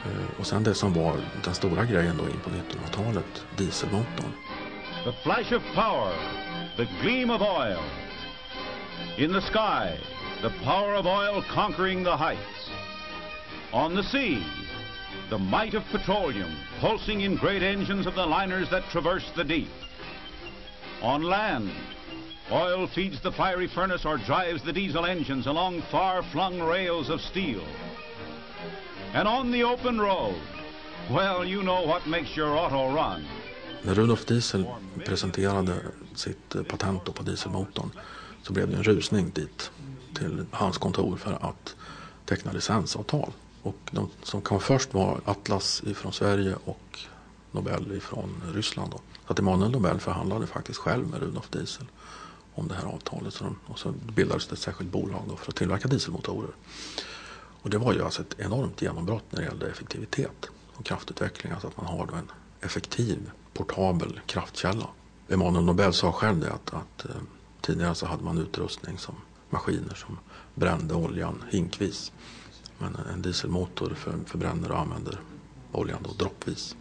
Eh, 0.06 0.40
och 0.40 0.48
sen 0.48 0.64
det 0.64 0.74
som 0.74 0.94
var 0.94 1.18
den 1.44 1.54
stora 1.54 1.86
grejen 1.86 2.18
då 2.18 2.24
in 2.24 2.40
på 2.44 2.50
1900-talet, 2.50 3.46
dieselmotorn. 3.58 4.32
The 5.04 5.12
flash 5.24 5.54
of 5.54 5.64
power, 5.76 6.14
the 6.78 6.88
gleam 7.02 7.30
of 7.30 7.42
oil. 7.42 7.84
In 9.18 9.34
the 9.34 9.42
sky, 9.42 9.98
the 10.42 10.50
power 10.64 11.00
of 11.00 11.06
oil 11.06 11.44
conquering 11.54 12.04
the 12.04 12.16
heights. 12.16 12.70
On 13.72 13.96
the 13.96 14.04
sea, 14.04 14.44
the 15.30 15.38
might 15.38 15.74
of 15.74 15.84
petroleum 15.92 16.52
pulsing 16.80 17.22
in 17.22 17.36
great 17.36 17.64
engines 17.64 18.06
of 18.06 18.16
the 18.16 18.26
liners 18.26 18.70
that 18.70 18.84
traverse 18.92 19.32
the 19.36 19.44
deep. 19.44 19.70
On 21.02 21.22
land, 21.24 21.72
oil 22.52 22.88
feeds 22.88 23.22
the 23.22 23.32
fiery 23.32 23.68
furnace 23.68 24.06
or 24.06 24.18
drives 24.18 24.64
the 24.64 24.74
diesel 24.74 25.06
engines 25.06 25.48
along 25.48 25.82
far-flung 25.92 26.60
rails 26.62 27.10
of 27.10 27.22
steel. 27.22 27.64
And 29.14 29.28
on 29.28 29.52
the 29.52 29.64
open 29.64 30.00
road, 30.00 30.36
well, 31.10 31.46
you 31.46 31.62
know 31.62 31.82
what 31.86 32.08
makes 32.08 32.36
your 32.36 32.58
auto 32.58 32.94
run. 32.94 33.26
Rudolf 33.84 34.26
Diesel 34.26 34.66
presenterade 35.06 35.82
sitt 36.16 36.68
patent 36.68 37.16
på 37.16 37.24
dieselmotorn 37.24 37.92
så 38.44 38.54
blev 38.54 38.70
det 38.70 38.76
en 38.76 38.84
rusning 38.84 39.30
dit 39.30 39.72
till 40.14 40.46
hans 40.52 40.78
kontor 40.78 41.18
för 41.18 41.34
att 41.34 41.76
teckna 42.26 42.52
licensavtal. 42.52 43.32
Och 43.66 43.90
de 43.92 44.10
som 44.24 44.42
kom 44.42 44.60
först 44.60 44.94
var 44.94 45.22
Atlas 45.26 45.84
ifrån 45.86 46.14
Sverige 46.14 46.56
och 46.66 47.00
Nobel 47.52 47.92
ifrån 47.92 48.44
Ryssland. 48.54 48.92
Då. 48.92 48.98
Så 49.26 49.34
att 49.34 49.40
Emanuel 49.40 49.72
Nobel 49.72 50.00
förhandlade 50.00 50.48
faktiskt 50.48 50.80
själv 50.80 51.08
med 51.08 51.20
Rudolf 51.20 51.50
Diesel 51.50 51.86
om 52.54 52.68
det 52.68 52.76
här 52.76 52.86
avtalet. 52.86 53.34
Så 53.34 53.44
de, 53.44 53.60
och 53.66 53.80
så 53.80 53.92
bildades 53.92 54.48
det 54.48 54.54
ett 54.54 54.60
särskilt 54.60 54.92
bolag 54.92 55.22
då 55.30 55.36
för 55.36 55.52
att 55.52 55.56
tillverka 55.56 55.88
dieselmotorer. 55.88 56.52
Och 57.62 57.70
det 57.70 57.78
var 57.78 57.94
ju 57.94 58.04
alltså 58.04 58.22
ett 58.22 58.36
enormt 58.38 58.82
genombrott 58.82 59.24
när 59.30 59.40
det 59.40 59.46
gällde 59.46 59.70
effektivitet 59.70 60.50
och 60.74 60.86
kraftutveckling. 60.86 61.52
Alltså 61.54 61.68
att 61.68 61.78
man 61.78 61.86
har 61.86 62.08
en 62.18 62.32
effektiv, 62.62 63.32
portabel 63.54 64.20
kraftkälla. 64.26 64.88
Emanuel 65.30 65.66
Nobel 65.66 65.94
sa 65.94 66.12
själv 66.12 66.40
det 66.40 66.54
att, 66.54 66.74
att 66.74 67.06
eh, 67.06 67.16
tidigare 67.62 67.96
så 67.96 68.06
hade 68.06 68.24
man 68.24 68.38
utrustning 68.38 68.98
som 68.98 69.16
maskiner 69.50 69.96
som 69.96 70.18
brände 70.56 70.94
oljan 70.94 71.44
hinkvis. 71.50 72.12
Men 72.78 72.98
en 73.14 73.22
dieselmotor 73.22 73.90
för, 73.90 74.14
förbränner 74.26 74.72
och 74.72 74.80
använder 74.80 75.20
oljan 75.72 76.00
då 76.04 76.12
droppvis. 76.14 76.76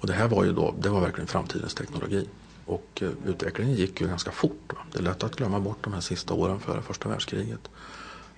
Och 0.00 0.06
det 0.06 0.12
här 0.12 0.28
var 0.28 0.44
ju 0.44 0.52
då, 0.52 0.74
det 0.80 0.88
var 0.88 1.00
verkligen 1.00 1.26
framtidens 1.26 1.74
teknologi. 1.74 2.28
Och 2.64 3.02
eh, 3.02 3.10
utvecklingen 3.26 3.74
gick 3.74 4.00
ju 4.00 4.06
ganska 4.06 4.30
fort. 4.30 4.72
Va? 4.72 4.78
Det 4.92 4.98
är 4.98 5.02
lätt 5.02 5.24
att 5.24 5.36
glömma 5.36 5.60
bort 5.60 5.78
de 5.80 5.92
här 5.92 6.00
sista 6.00 6.34
åren 6.34 6.60
före 6.60 6.82
första 6.82 7.08
världskriget. 7.08 7.70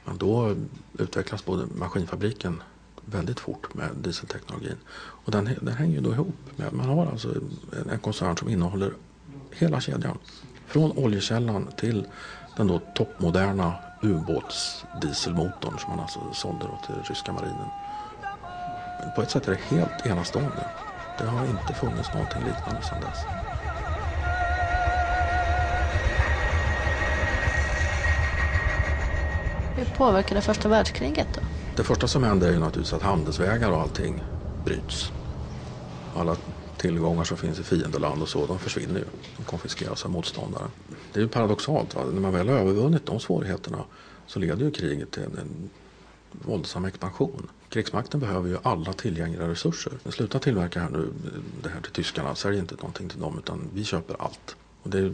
Men 0.04 0.18
då 0.18 0.56
utvecklas 0.98 1.44
både 1.44 1.66
maskinfabriken 1.74 2.62
väldigt 3.04 3.40
fort 3.40 3.74
med 3.74 3.90
dieselteknologin. 3.96 4.76
Och 4.94 5.32
den, 5.32 5.50
den 5.60 5.74
hänger 5.74 5.94
ju 5.94 6.00
då 6.00 6.12
ihop. 6.12 6.34
Med, 6.56 6.72
man 6.72 6.88
har 6.88 7.06
alltså 7.06 7.28
en, 7.28 7.90
en 7.90 7.98
koncern 7.98 8.36
som 8.36 8.48
innehåller 8.48 8.92
hela 9.50 9.80
kedjan. 9.80 10.18
Från 10.66 10.92
oljekällan 10.92 11.68
till 11.76 12.06
den 12.56 12.66
då 12.66 12.80
toppmoderna 12.94 13.74
ubåtsdieselmotorn 14.02 15.78
som 15.78 15.90
man 15.90 16.00
alltså 16.00 16.20
sålde 16.34 16.66
till 16.86 17.02
ryska 17.02 17.32
marinen. 17.32 17.70
På 19.14 19.22
ett 19.22 19.30
sätt 19.30 19.48
är 19.48 19.52
det 19.52 19.76
helt 19.76 20.06
enastående. 20.06 20.62
Det 21.16 21.26
har 21.26 21.46
inte 21.46 21.74
funnits 21.74 22.12
någonting 22.12 22.42
liknande 22.42 22.82
sedan 22.82 23.00
dess. 23.00 23.26
Hur 29.74 29.84
påverkade 29.84 30.42
första 30.42 30.68
världskriget 30.68 31.28
då? 31.32 31.40
Det 31.76 31.84
första 31.84 32.08
som 32.08 32.22
händer 32.22 32.48
är 32.48 32.52
ju 32.52 32.58
naturligtvis 32.58 32.92
att 32.92 33.02
handelsvägar 33.02 33.70
och 33.70 33.80
allting 33.80 34.22
bryts. 34.64 35.12
Alla 36.14 36.36
tillgångar 36.82 37.24
som 37.24 37.36
finns 37.36 37.60
i 37.60 37.62
fiendeland 37.62 38.22
och 38.22 38.28
så, 38.28 38.46
de 38.46 38.58
försvinner 38.58 38.98
ju. 38.98 39.04
De 39.36 39.44
konfiskeras 39.44 40.04
av 40.04 40.10
motståndaren. 40.10 40.68
Det 41.12 41.20
är 41.20 41.22
ju 41.22 41.28
paradoxalt. 41.28 41.94
Va? 41.94 42.04
När 42.12 42.20
man 42.20 42.32
väl 42.32 42.48
har 42.48 42.56
övervunnit 42.56 43.06
de 43.06 43.20
svårigheterna 43.20 43.84
så 44.26 44.38
leder 44.38 44.64
ju 44.64 44.70
kriget 44.70 45.10
till 45.10 45.22
en, 45.22 45.38
en 45.38 45.70
våldsam 46.32 46.84
expansion. 46.84 47.48
Krigsmakten 47.68 48.20
behöver 48.20 48.48
ju 48.48 48.56
alla 48.62 48.92
tillgängliga 48.92 49.48
resurser. 49.48 49.92
Sluta 50.10 50.38
tillverka 50.38 50.80
här 50.80 50.90
nu, 50.90 51.08
det 51.62 51.68
här 51.68 51.80
till 51.80 51.92
tyskarna. 51.92 52.34
Sälj 52.34 52.58
inte 52.58 52.74
någonting 52.74 53.08
till 53.08 53.20
dem 53.20 53.38
utan 53.38 53.68
vi 53.74 53.84
köper 53.84 54.16
allt. 54.18 54.56
Och 54.82 54.90
det 54.90 54.98
är 54.98 55.12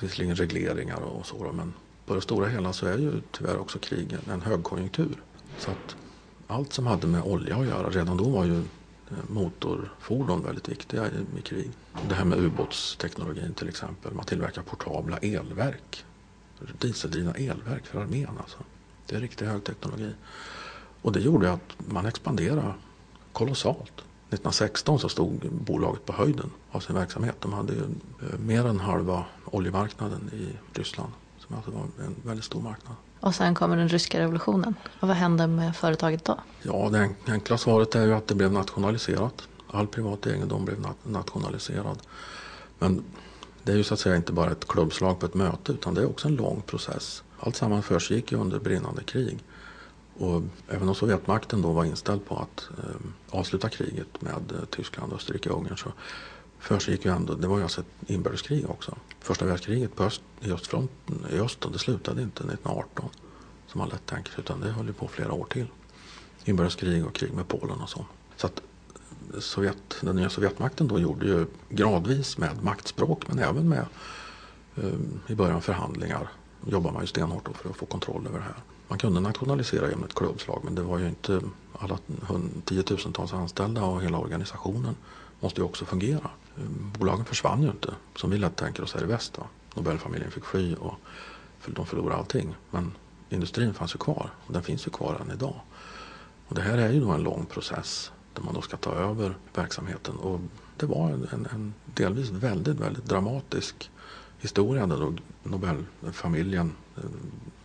visserligen 0.00 0.36
regleringar 0.36 1.00
och 1.00 1.26
så 1.26 1.52
men 1.52 1.72
på 2.06 2.14
det 2.14 2.20
stora 2.20 2.48
hela 2.48 2.72
så 2.72 2.86
är 2.86 2.98
ju 2.98 3.12
tyvärr 3.30 3.58
också 3.58 3.78
krigen 3.78 4.20
en 4.32 4.40
högkonjunktur. 4.40 5.22
Så 5.58 5.70
att 5.70 5.96
allt 6.46 6.72
som 6.72 6.86
hade 6.86 7.06
med 7.06 7.22
olja 7.22 7.56
att 7.56 7.66
göra, 7.66 7.90
redan 7.90 8.16
då 8.16 8.28
var 8.28 8.44
ju 8.44 8.62
Eh, 9.10 9.16
motorfordon 9.28 10.42
väldigt 10.42 10.68
viktiga 10.68 11.06
i, 11.06 11.38
i 11.38 11.42
krig. 11.42 11.70
Det 12.08 12.14
här 12.14 12.24
med 12.24 12.38
ubåtsteknologin 12.38 13.54
till 13.54 13.68
exempel. 13.68 14.14
Man 14.14 14.24
tillverkar 14.24 14.62
portabla 14.62 15.16
elverk. 15.16 16.04
Dieseldrivna 16.78 17.32
elverk 17.32 17.86
för 17.86 18.00
armén 18.00 18.38
alltså. 18.40 18.58
Det 19.06 19.16
är 19.16 19.20
riktig 19.20 19.46
högteknologi. 19.46 20.12
Och 21.02 21.12
det 21.12 21.20
gjorde 21.20 21.52
att 21.52 21.76
man 21.88 22.06
expanderade 22.06 22.74
kolossalt. 23.32 23.92
1916 24.28 24.98
så 24.98 25.08
stod 25.08 25.52
bolaget 25.52 26.06
på 26.06 26.12
höjden 26.12 26.50
av 26.70 26.80
sin 26.80 26.94
verksamhet. 26.94 27.36
De 27.40 27.52
hade 27.52 27.72
ju 27.72 27.82
eh, 27.82 28.38
mer 28.38 28.66
än 28.66 28.80
halva 28.80 29.24
oljemarknaden 29.44 30.30
i 30.32 30.78
Ryssland. 30.78 31.12
Som 31.38 31.56
alltså 31.56 31.70
var 31.70 31.80
en 31.80 32.16
väldigt 32.24 32.44
stor 32.44 32.62
marknad. 32.62 32.96
Och 33.20 33.34
sen 33.34 33.54
kommer 33.54 33.76
den 33.76 33.88
ryska 33.88 34.20
revolutionen. 34.20 34.74
Och 35.00 35.08
vad 35.08 35.16
hände 35.16 35.46
med 35.46 35.76
företaget 35.76 36.24
då? 36.24 36.38
Ja, 36.62 36.88
det 36.92 37.32
enkla 37.32 37.58
svaret 37.58 37.94
är 37.94 38.06
ju 38.06 38.14
att 38.14 38.26
det 38.26 38.34
blev 38.34 38.52
nationaliserat. 38.52 39.48
All 39.70 39.86
privat 39.86 40.26
egendom 40.26 40.64
blev 40.64 40.86
nationaliserad. 41.02 41.98
Men 42.78 43.04
det 43.62 43.72
är 43.72 43.76
ju 43.76 43.84
så 43.84 43.94
att 43.94 44.00
säga 44.00 44.16
inte 44.16 44.32
bara 44.32 44.50
ett 44.50 44.68
klubbslag 44.68 45.20
på 45.20 45.26
ett 45.26 45.34
möte 45.34 45.72
utan 45.72 45.94
det 45.94 46.00
är 46.00 46.10
också 46.10 46.28
en 46.28 46.36
lång 46.36 46.62
process. 46.66 47.22
Allt 47.40 47.56
samman 47.56 47.82
försiggick 47.82 48.32
ju 48.32 48.38
under 48.38 48.58
brinnande 48.58 49.02
krig. 49.02 49.38
Och 50.18 50.42
även 50.68 50.88
om 50.88 50.94
Sovjetmakten 50.94 51.62
då 51.62 51.72
var 51.72 51.84
inställd 51.84 52.24
på 52.24 52.36
att 52.36 52.68
eh, 52.78 53.38
avsluta 53.38 53.68
kriget 53.68 54.20
med 54.20 54.52
eh, 54.52 54.64
Tyskland, 54.70 55.12
Österrike 55.12 55.50
och 55.50 55.58
Ungern 55.58 55.76
så 55.76 55.92
försiggick 56.60 57.04
ju 57.04 57.12
ändå, 57.12 57.34
det 57.34 57.48
var 57.48 57.56
ju 57.56 57.62
alltså 57.62 57.80
ett 57.80 58.10
inbördeskrig 58.10 58.70
också. 58.70 58.96
Första 59.20 59.44
världskriget 59.44 59.96
på 59.96 60.04
öst, 60.04 60.22
i 60.40 60.52
östfronten 60.52 61.26
i 61.30 61.38
öst 61.38 61.64
och 61.64 61.72
det 61.72 61.78
slutade 61.78 62.22
inte 62.22 62.40
1918 62.40 63.08
som 63.66 63.78
man 63.78 63.88
lätt 63.88 64.06
tänker 64.06 64.32
sig 64.32 64.40
utan 64.40 64.60
det 64.60 64.70
höll 64.70 64.86
ju 64.86 64.92
på 64.92 65.08
flera 65.08 65.32
år 65.32 65.44
till. 65.44 65.66
Inbördeskrig 66.44 67.06
och 67.06 67.14
krig 67.14 67.32
med 67.32 67.48
Polen 67.48 67.80
och 67.80 67.88
så. 67.88 68.06
Så 68.36 68.46
att 68.46 68.62
Sovjet, 69.38 69.96
den 70.00 70.16
nya 70.16 70.30
Sovjetmakten 70.30 70.88
då 70.88 70.98
gjorde 70.98 71.26
ju 71.26 71.46
gradvis 71.68 72.38
med 72.38 72.62
maktspråk 72.62 73.28
men 73.28 73.38
även 73.38 73.68
med 73.68 73.86
eh, 74.76 74.84
i 75.26 75.34
början 75.34 75.62
förhandlingar 75.62 76.28
jobbar 76.66 76.92
man 76.92 77.02
ju 77.02 77.06
stenhårt 77.06 77.48
för 77.56 77.70
att 77.70 77.76
få 77.76 77.86
kontroll 77.86 78.26
över 78.26 78.38
det 78.38 78.44
här. 78.44 78.62
Man 78.88 78.98
kunde 78.98 79.20
nationalisera 79.20 79.88
genom 79.88 80.04
ett 80.04 80.14
klubbslag 80.14 80.60
men 80.64 80.74
det 80.74 80.82
var 80.82 80.98
ju 80.98 81.08
inte 81.08 81.40
alla 81.78 81.98
tiotusentals 82.64 83.32
anställda 83.32 83.84
och 83.84 84.02
hela 84.02 84.18
organisationen 84.18 84.96
måste 85.40 85.60
ju 85.60 85.64
också 85.64 85.84
fungera. 85.84 86.30
Bolagen 86.98 87.24
försvann 87.24 87.62
ju 87.62 87.70
inte 87.70 87.94
som 88.16 88.30
vi 88.30 88.38
lätt 88.38 88.56
tänker 88.56 88.82
oss 88.82 88.94
här 88.94 89.02
i 89.02 89.06
väst. 89.06 89.34
Då. 89.34 89.46
Nobelfamiljen 89.74 90.30
fick 90.30 90.44
sky 90.44 90.74
och 90.74 90.94
de 91.66 91.86
förlorade 91.86 92.16
allting. 92.16 92.54
Men 92.70 92.92
industrin 93.28 93.74
fanns 93.74 93.94
ju 93.94 93.98
kvar 93.98 94.30
och 94.46 94.52
den 94.52 94.62
finns 94.62 94.86
ju 94.86 94.90
kvar 94.90 95.20
än 95.20 95.30
idag. 95.30 95.60
Och 96.48 96.54
det 96.54 96.62
här 96.62 96.78
är 96.78 96.92
ju 96.92 97.00
då 97.00 97.10
en 97.10 97.22
lång 97.22 97.46
process 97.46 98.12
där 98.34 98.42
man 98.42 98.54
då 98.54 98.62
ska 98.62 98.76
ta 98.76 98.94
över 98.94 99.36
verksamheten. 99.54 100.16
Och 100.16 100.40
det 100.76 100.86
var 100.86 101.10
en, 101.10 101.48
en 101.52 101.74
delvis 101.84 102.30
väldigt, 102.30 102.76
väldigt 102.76 103.04
dramatisk 103.04 103.90
historia 104.38 104.86
där 104.86 104.96
då 105.00 105.14
Nobelfamiljen, 105.42 106.72
eh, 106.96 107.02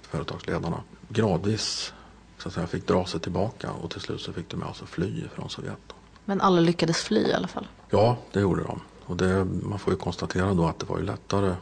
företagsledarna, 0.01 0.83
gradvis 1.09 1.93
så 2.37 2.47
att 2.47 2.53
säga, 2.53 2.67
fick 2.67 2.87
dra 2.87 3.05
sig 3.05 3.19
tillbaka 3.19 3.71
och 3.71 3.91
till 3.91 4.01
slut 4.01 4.21
så 4.21 4.33
fick 4.33 4.49
de 4.49 4.63
alltså 4.63 4.85
fly 4.85 5.23
från 5.33 5.49
Sovjet. 5.49 5.93
Men 6.25 6.41
alla 6.41 6.61
lyckades 6.61 6.97
fly 6.97 7.19
i 7.19 7.33
alla 7.33 7.47
fall? 7.47 7.67
Ja, 7.89 8.17
det 8.31 8.39
gjorde 8.39 8.63
de. 8.63 8.81
Och 9.05 9.17
det, 9.17 9.45
man 9.45 9.79
får 9.79 9.93
ju 9.93 9.99
konstatera 9.99 10.53
då 10.53 10.67
att 10.67 10.79
det 10.79 10.85
var 10.85 10.97
ju 10.97 11.03
lättare 11.03 11.55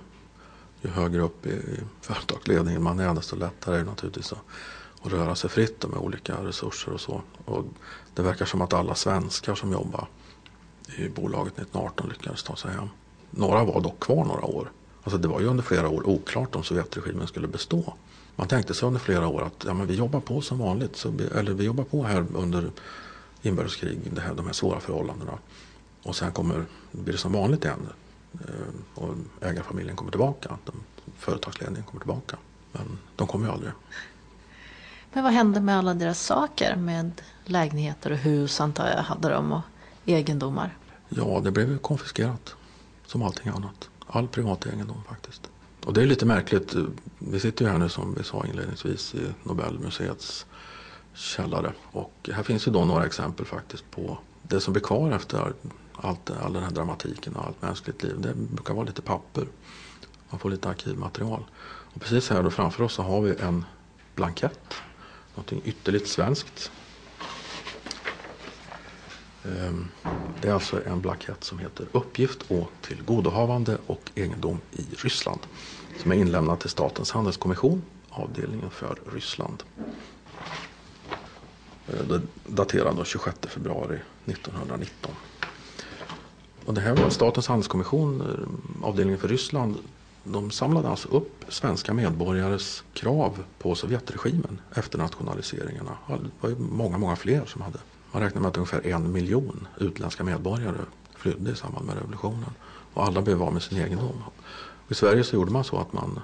ju 0.83 0.89
högre 0.89 1.21
upp 1.21 1.45
i, 1.45 1.49
i 1.49 1.79
företagsledningen 2.01 2.83
man 2.83 2.99
är 2.99 3.13
desto 3.13 3.35
lättare 3.35 3.75
är 3.75 3.79
det 3.79 3.85
naturligtvis 3.85 4.31
att, 4.31 4.39
att 5.01 5.11
röra 5.11 5.35
sig 5.35 5.49
fritt 5.49 5.87
med 5.87 5.97
olika 5.99 6.33
resurser 6.33 6.93
och 6.93 7.01
så. 7.01 7.21
Och 7.45 7.65
det 8.13 8.21
verkar 8.21 8.45
som 8.45 8.61
att 8.61 8.73
alla 8.73 8.95
svenskar 8.95 9.55
som 9.55 9.71
jobbar 9.71 10.07
i 10.97 11.09
bolaget 11.09 11.53
1918 11.53 12.09
lyckades 12.09 12.43
ta 12.43 12.55
sig 12.55 12.71
hem. 12.71 12.89
Några 13.31 13.63
var 13.63 13.81
dock 13.81 13.99
kvar 13.99 14.25
några 14.25 14.45
år. 14.45 14.71
Alltså 15.03 15.17
det 15.17 15.27
var 15.27 15.39
ju 15.39 15.47
under 15.47 15.63
flera 15.63 15.89
år 15.89 16.09
oklart 16.09 16.55
om 16.55 16.63
Sovjetregimen 16.63 17.27
skulle 17.27 17.47
bestå. 17.47 17.93
Man 18.35 18.47
tänkte 18.47 18.73
sig 18.73 18.87
under 18.87 18.99
flera 18.99 19.27
år 19.27 19.41
att 19.41 19.65
ja, 19.65 19.73
men 19.73 19.87
vi 19.87 19.95
jobbar 19.95 20.19
på 20.19 20.41
som 20.41 20.59
vanligt. 20.59 20.95
Så, 20.95 21.13
eller 21.35 21.53
vi 21.53 21.63
jobbar 21.63 21.83
på 21.83 22.03
här 22.03 22.25
under 22.35 22.71
inbördeskrig, 23.43 23.99
det 24.11 24.21
här, 24.21 24.33
de 24.33 24.45
här 24.45 24.53
svåra 24.53 24.79
förhållandena. 24.79 25.37
Och 26.03 26.15
sen 26.15 26.31
kommer, 26.31 26.65
blir 26.91 27.13
det 27.13 27.19
som 27.19 27.31
vanligt 27.31 27.65
igen. 27.65 27.87
Eh, 28.33 29.01
och 29.01 29.15
ägarfamiljen 29.41 29.95
kommer 29.95 30.11
tillbaka. 30.11 30.57
De, 30.65 30.71
företagsledningen 31.17 31.83
kommer 31.83 31.99
tillbaka. 31.99 32.37
Men 32.71 32.97
de 33.15 33.27
kommer 33.27 33.47
ju 33.47 33.53
aldrig. 33.53 33.71
Men 35.13 35.23
vad 35.23 35.33
hände 35.33 35.61
med 35.61 35.77
alla 35.77 35.93
deras 35.93 36.19
saker? 36.25 36.75
Med 36.75 37.21
lägenheter 37.45 38.11
och 38.11 38.17
hus 38.17 38.61
antar 38.61 38.87
jag 38.87 39.03
hade 39.03 39.29
de 39.29 39.51
och 39.51 39.61
egendomar? 40.05 40.77
Ja, 41.09 41.41
det 41.43 41.51
blev 41.51 41.77
konfiskerat. 41.77 42.55
Som 43.05 43.23
allting 43.23 43.47
annat. 43.47 43.89
All 44.07 44.27
privat 44.27 44.65
egendom 44.65 45.03
faktiskt. 45.07 45.49
Och 45.85 45.93
det 45.93 46.01
är 46.01 46.05
lite 46.05 46.25
märkligt. 46.25 46.75
Vi 47.19 47.39
sitter 47.39 47.65
ju 47.65 47.71
här 47.71 47.77
nu 47.77 47.89
som 47.89 48.13
vi 48.17 48.23
sa 48.23 48.45
inledningsvis 48.45 49.15
i 49.15 49.21
Nobelmuseets 49.43 50.45
källare. 51.13 51.73
Och 51.91 52.29
här 52.33 52.43
finns 52.43 52.67
ju 52.67 52.71
då 52.71 52.85
några 52.85 53.05
exempel 53.05 53.45
faktiskt 53.45 53.91
på 53.91 54.17
det 54.41 54.59
som 54.59 54.73
blir 54.73 54.83
kvar 54.83 55.11
efter 55.11 55.53
allt, 55.95 56.31
all 56.31 56.53
den 56.53 56.63
här 56.63 56.71
dramatiken 56.71 57.35
och 57.35 57.45
allt 57.45 57.61
mänskligt 57.61 58.03
liv. 58.03 58.15
Det 58.21 58.33
brukar 58.33 58.73
vara 58.73 58.85
lite 58.85 59.01
papper. 59.01 59.47
Man 60.29 60.39
får 60.39 60.49
lite 60.49 60.69
arkivmaterial. 60.69 61.43
Och 61.63 62.01
precis 62.01 62.29
här 62.29 62.43
då 62.43 62.49
framför 62.49 62.83
oss 62.83 62.93
så 62.93 63.03
har 63.03 63.21
vi 63.21 63.35
en 63.35 63.65
blankett. 64.15 64.73
Någonting 65.35 65.61
ytterligt 65.65 66.07
svenskt. 66.07 66.71
Ehm, 69.45 69.87
det 70.41 70.47
är 70.47 70.53
alltså 70.53 70.85
en 70.85 71.01
blankett 71.01 71.43
som 71.43 71.59
heter 71.59 71.87
Uppgift 71.91 72.51
å 72.51 72.67
tillgodohavande 72.81 73.77
och 73.87 74.11
egendom 74.15 74.59
i 74.71 74.85
Ryssland. 74.97 75.39
Som 76.01 76.11
är 76.11 76.15
inlämnad 76.15 76.59
till 76.59 76.69
Statens 76.69 77.11
handelskommission, 77.11 77.81
avdelningen 78.09 78.69
för 78.69 78.97
Ryssland 79.13 79.63
daterad 81.87 82.21
daterad 82.45 83.07
26 83.07 83.37
februari 83.47 83.99
1919. 84.25 85.11
Och 86.65 86.73
det 86.73 86.81
här 86.81 86.95
var 86.95 87.09
Statens 87.09 87.47
handelskommission, 87.47 88.21
eh, 88.21 88.87
avdelningen 88.87 89.19
för 89.19 89.27
Ryssland. 89.27 89.75
De 90.23 90.51
samlade 90.51 90.89
alltså 90.89 91.07
upp 91.07 91.45
svenska 91.49 91.93
medborgares 91.93 92.83
krav 92.93 93.43
på 93.59 93.75
Sovjetregimen 93.75 94.61
efter 94.75 94.97
nationaliseringarna. 94.97 95.97
Det 96.07 96.29
var 96.41 96.49
ju 96.49 96.55
många, 96.59 96.97
många 96.97 97.15
fler 97.15 97.45
som 97.45 97.61
hade. 97.61 97.79
Man 98.11 98.21
räknar 98.21 98.41
med 98.41 98.49
att 98.49 98.57
ungefär 98.57 98.87
en 98.87 99.11
miljon 99.11 99.67
utländska 99.79 100.23
medborgare 100.23 100.77
flydde 101.15 101.51
i 101.51 101.55
samband 101.55 101.85
med 101.85 101.95
revolutionen. 101.95 102.49
Och 102.93 103.03
alla 103.05 103.21
blev 103.21 103.43
av 103.43 103.53
med 103.53 103.63
sin 103.63 103.77
egendom. 103.77 104.23
I 104.89 104.93
Sverige 104.93 105.23
så 105.23 105.35
gjorde 105.35 105.51
man 105.51 105.63
så 105.63 105.77
att 105.77 105.93
man 105.93 106.19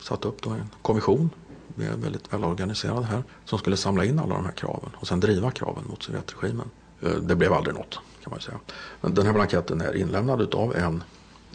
satte 0.00 0.28
upp 0.28 0.46
en 0.46 0.70
kommission 0.82 1.30
vi 1.74 1.86
är 1.86 1.96
väldigt 1.96 2.32
välorganiserade 2.32 3.06
här, 3.06 3.22
som 3.44 3.58
skulle 3.58 3.76
samla 3.76 4.04
in 4.04 4.18
alla 4.18 4.34
de 4.34 4.44
här 4.44 4.52
kraven 4.52 4.90
och 4.96 5.08
sen 5.08 5.20
driva 5.20 5.50
kraven 5.50 5.84
mot 5.86 6.02
Sovjetregimen. 6.02 6.70
Eh, 7.00 7.10
det 7.10 7.36
blev 7.36 7.52
aldrig 7.52 7.74
något 7.76 8.00
kan 8.22 8.30
man 8.30 8.40
säga. 8.40 8.58
Men 9.00 9.14
den 9.14 9.26
här 9.26 9.32
blanketten 9.32 9.80
är 9.80 9.96
inlämnad 9.96 10.40
utav 10.40 10.76
en 10.76 11.02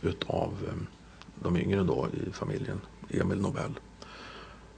utav 0.02 0.54
ehm, 0.72 0.88
de 1.36 1.58
yngre 1.58 1.84
då 1.84 2.08
i 2.14 2.32
familjen, 2.32 2.82
Emil 3.10 3.42
Nobel. 3.42 3.80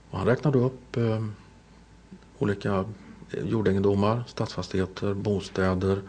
Och 0.09 0.17
han 0.17 0.27
räknade 0.27 0.59
upp 0.59 0.97
ehm, 0.97 1.03
eh, 1.03 1.23
olika 2.39 2.85
jordegendomar, 3.43 4.23
stadsfastigheter, 4.27 5.13
bostäder, 5.13 6.01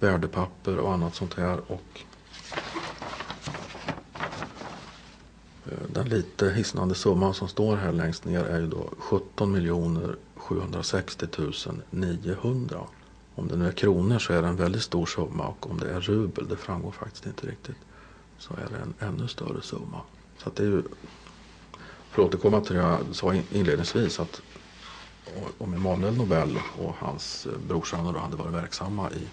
värdepapper 0.00 0.78
och 0.78 0.92
annat 0.92 1.14
sånt 1.14 1.34
här. 1.34 1.60
Och 1.66 2.00
Eh, 5.70 5.78
den 5.92 6.08
lite 6.08 6.50
hisnande 6.50 6.94
summan 6.94 7.34
som 7.34 7.48
står 7.48 7.76
här 7.76 7.92
längst 7.92 8.24
ner 8.24 8.44
är 8.44 8.60
ju 8.60 8.66
då 8.66 8.90
17 8.98 10.16
760 10.36 11.26
900. 11.90 12.80
Om 13.34 13.48
det 13.48 13.56
nu 13.56 13.68
är 13.68 13.72
kronor 13.72 14.18
så 14.18 14.32
är 14.32 14.42
det 14.42 14.48
en 14.48 14.56
väldigt 14.56 14.82
stor 14.82 15.06
summa 15.06 15.46
och 15.46 15.70
om 15.70 15.78
det 15.78 15.90
är 15.90 16.00
rubel, 16.00 16.48
det 16.48 16.56
framgår 16.56 16.90
faktiskt 16.90 17.26
inte 17.26 17.46
riktigt, 17.46 17.76
så 18.38 18.54
är 18.54 18.68
det 18.70 18.78
en 18.78 19.08
ännu 19.08 19.28
större 19.28 19.62
summa. 19.62 20.00
Så 20.38 20.48
att 20.48 20.56
det 20.56 20.62
är 20.62 20.66
ju, 20.66 20.82
för 22.10 22.22
att 22.22 22.28
återkomma 22.28 22.60
till 22.60 22.76
det 22.76 22.82
jag 22.82 22.98
sa 23.12 23.34
inledningsvis 23.34 24.20
att 24.20 24.42
om 25.58 25.74
Emanuel 25.74 26.16
Nobel 26.16 26.58
och 26.78 26.94
hans 26.98 27.46
eh, 27.46 27.58
brorsöner 27.68 28.12
då 28.12 28.18
hade 28.18 28.36
varit 28.36 28.54
verksamma 28.54 29.10
i, 29.10 29.28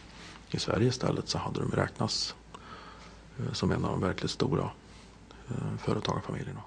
i 0.56 0.60
Sverige 0.60 0.88
istället 0.88 1.30
så 1.30 1.38
hade 1.38 1.60
de 1.60 1.72
räknats 1.72 2.36
eh, 3.40 3.54
som 3.54 3.72
en 3.72 3.86
av 3.86 3.92
de 3.92 4.02
verkligt 4.02 4.32
stora 4.32 4.70
Eh, 5.50 5.78
företagarfamiljerna. 5.78 6.62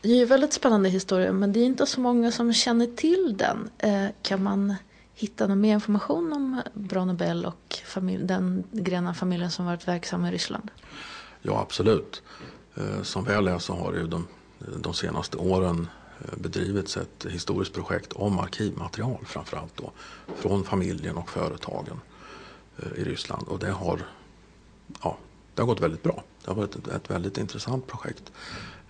Det 0.00 0.08
är 0.08 0.16
ju 0.16 0.24
väldigt 0.24 0.52
spännande 0.52 0.88
historia 0.88 1.32
men 1.32 1.52
det 1.52 1.60
är 1.60 1.64
inte 1.64 1.86
så 1.86 2.00
många 2.00 2.32
som 2.32 2.52
känner 2.52 2.86
till 2.86 3.34
den. 3.38 3.70
Eh, 3.78 4.06
kan 4.22 4.42
man 4.42 4.74
hitta 5.14 5.46
någon 5.46 5.60
mer 5.60 5.74
information 5.74 6.32
om 6.32 6.62
Branobel 6.74 7.46
och 7.46 7.82
familj, 7.86 8.24
den 8.24 8.64
grena 8.70 9.14
familjen 9.14 9.50
som 9.50 9.66
varit 9.66 9.88
verksam 9.88 10.24
i 10.24 10.30
Ryssland? 10.30 10.70
Ja 11.42 11.60
absolut. 11.60 12.22
Eh, 12.74 13.02
som 13.02 13.24
väl 13.24 13.48
är 13.48 13.58
så 13.58 13.74
har 13.74 13.92
det 13.92 13.98
ju 13.98 14.06
de, 14.06 14.26
de 14.58 14.94
senaste 14.94 15.36
åren 15.36 15.88
bedrivits 16.36 16.96
ett 16.96 17.26
historiskt 17.30 17.74
projekt 17.74 18.12
om 18.12 18.38
arkivmaterial 18.38 19.24
framförallt 19.26 19.76
då 19.76 19.92
från 20.36 20.64
familjen 20.64 21.16
och 21.16 21.30
företagen 21.30 22.00
i 22.96 23.04
Ryssland 23.04 23.48
och 23.48 23.58
det 23.58 23.70
har, 23.70 24.00
ja, 25.02 25.18
det 25.56 25.62
har 25.62 25.66
gått 25.66 25.80
väldigt 25.80 26.02
bra. 26.02 26.24
Det 26.44 26.50
har 26.50 26.54
varit 26.54 26.76
ett, 26.76 26.88
ett 26.88 27.10
väldigt 27.10 27.38
intressant 27.38 27.86
projekt. 27.86 28.32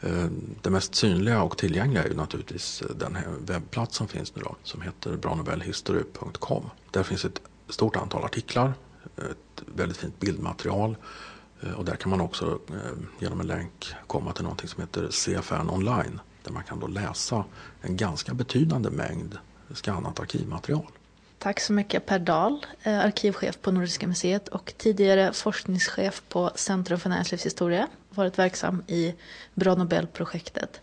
Eh, 0.01 0.27
det 0.63 0.71
mest 0.71 0.95
synliga 0.95 1.43
och 1.43 1.59
tillgängliga 1.59 2.05
är 2.05 2.09
ju 2.09 2.15
naturligtvis 2.15 2.83
eh, 2.83 2.97
den 2.97 3.15
här 3.15 3.27
webbplats 3.41 3.97
som 3.97 4.09
finns 4.09 4.37
nu 4.37 4.43
då, 4.43 4.57
som 4.63 4.83
heter 4.83 5.17
branobelhistory.com. 5.17 6.71
Där 6.91 7.03
finns 7.03 7.25
ett 7.25 7.41
stort 7.69 7.97
antal 7.97 8.25
artiklar, 8.25 8.75
ett 9.17 9.63
väldigt 9.75 9.97
fint 9.97 10.21
bildmaterial 10.21 10.97
eh, 11.61 11.73
och 11.73 11.85
där 11.85 11.97
kan 11.97 12.11
man 12.11 12.21
också 12.21 12.59
genom 13.19 13.41
en 13.41 13.47
länk 13.47 13.95
komma 14.07 14.33
till 14.33 14.43
någonting 14.45 14.69
som 14.69 14.81
heter 14.81 15.09
CFN 15.11 15.71
online 15.71 16.21
där 16.45 16.53
man 16.53 16.65
kan 16.65 16.81
då 16.81 16.87
läsa 16.87 17.45
en 17.81 17.97
ganska 17.97 18.35
betydande 18.35 18.91
mängd 18.91 19.39
skannat 19.71 20.21
arkivmaterial. 20.21 20.91
Tack 21.39 21.61
så 21.61 21.73
mycket 21.73 22.07
Per 22.07 22.19
Dahl, 22.19 22.67
eh, 22.83 23.01
arkivchef 23.01 23.59
på 23.61 23.71
Nordiska 23.71 24.07
museet 24.07 24.49
och 24.49 24.75
tidigare 24.77 25.33
forskningschef 25.33 26.23
på 26.29 26.51
Centrum 26.55 26.99
för 26.99 27.11
näringslivshistoria. 27.11 27.87
Varit 28.11 28.39
verksam 28.39 28.85
i 28.87 29.15
Bra 29.55 29.75
Nobel-projektet. 29.75 30.81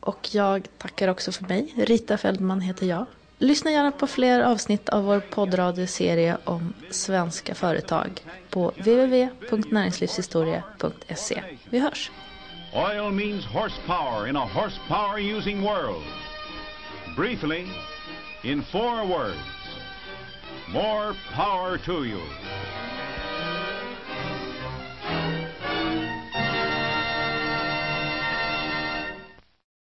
Och 0.00 0.28
jag 0.32 0.68
tackar 0.78 1.08
också 1.08 1.32
för 1.32 1.44
mig. 1.44 1.74
Rita 1.76 2.18
Feldman 2.18 2.60
heter 2.60 2.86
jag. 2.86 3.06
Lyssna 3.38 3.70
gärna 3.70 3.92
på 3.92 4.06
fler 4.06 4.40
avsnitt 4.40 4.88
av 4.88 5.04
vår 5.04 5.20
poddradioserie 5.20 6.38
om 6.44 6.74
svenska 6.90 7.54
företag 7.54 8.10
på 8.50 8.68
www.näringslivshistoria.se. 8.68 11.42
Vi 11.70 11.78
hörs! 11.78 12.10
Oil 12.74 13.12
means 13.12 13.46
horsepower 13.46 14.28
in 14.28 14.36
a 14.36 14.48
horsepower 14.54 15.18
using 15.18 15.62
world. 15.62 16.04
Briefly, 17.16 17.66
in 18.42 18.62
four 18.62 19.06
words, 19.06 19.57
more 20.72 21.14
power 21.32 21.78
to 21.78 22.04
you. 22.04 22.22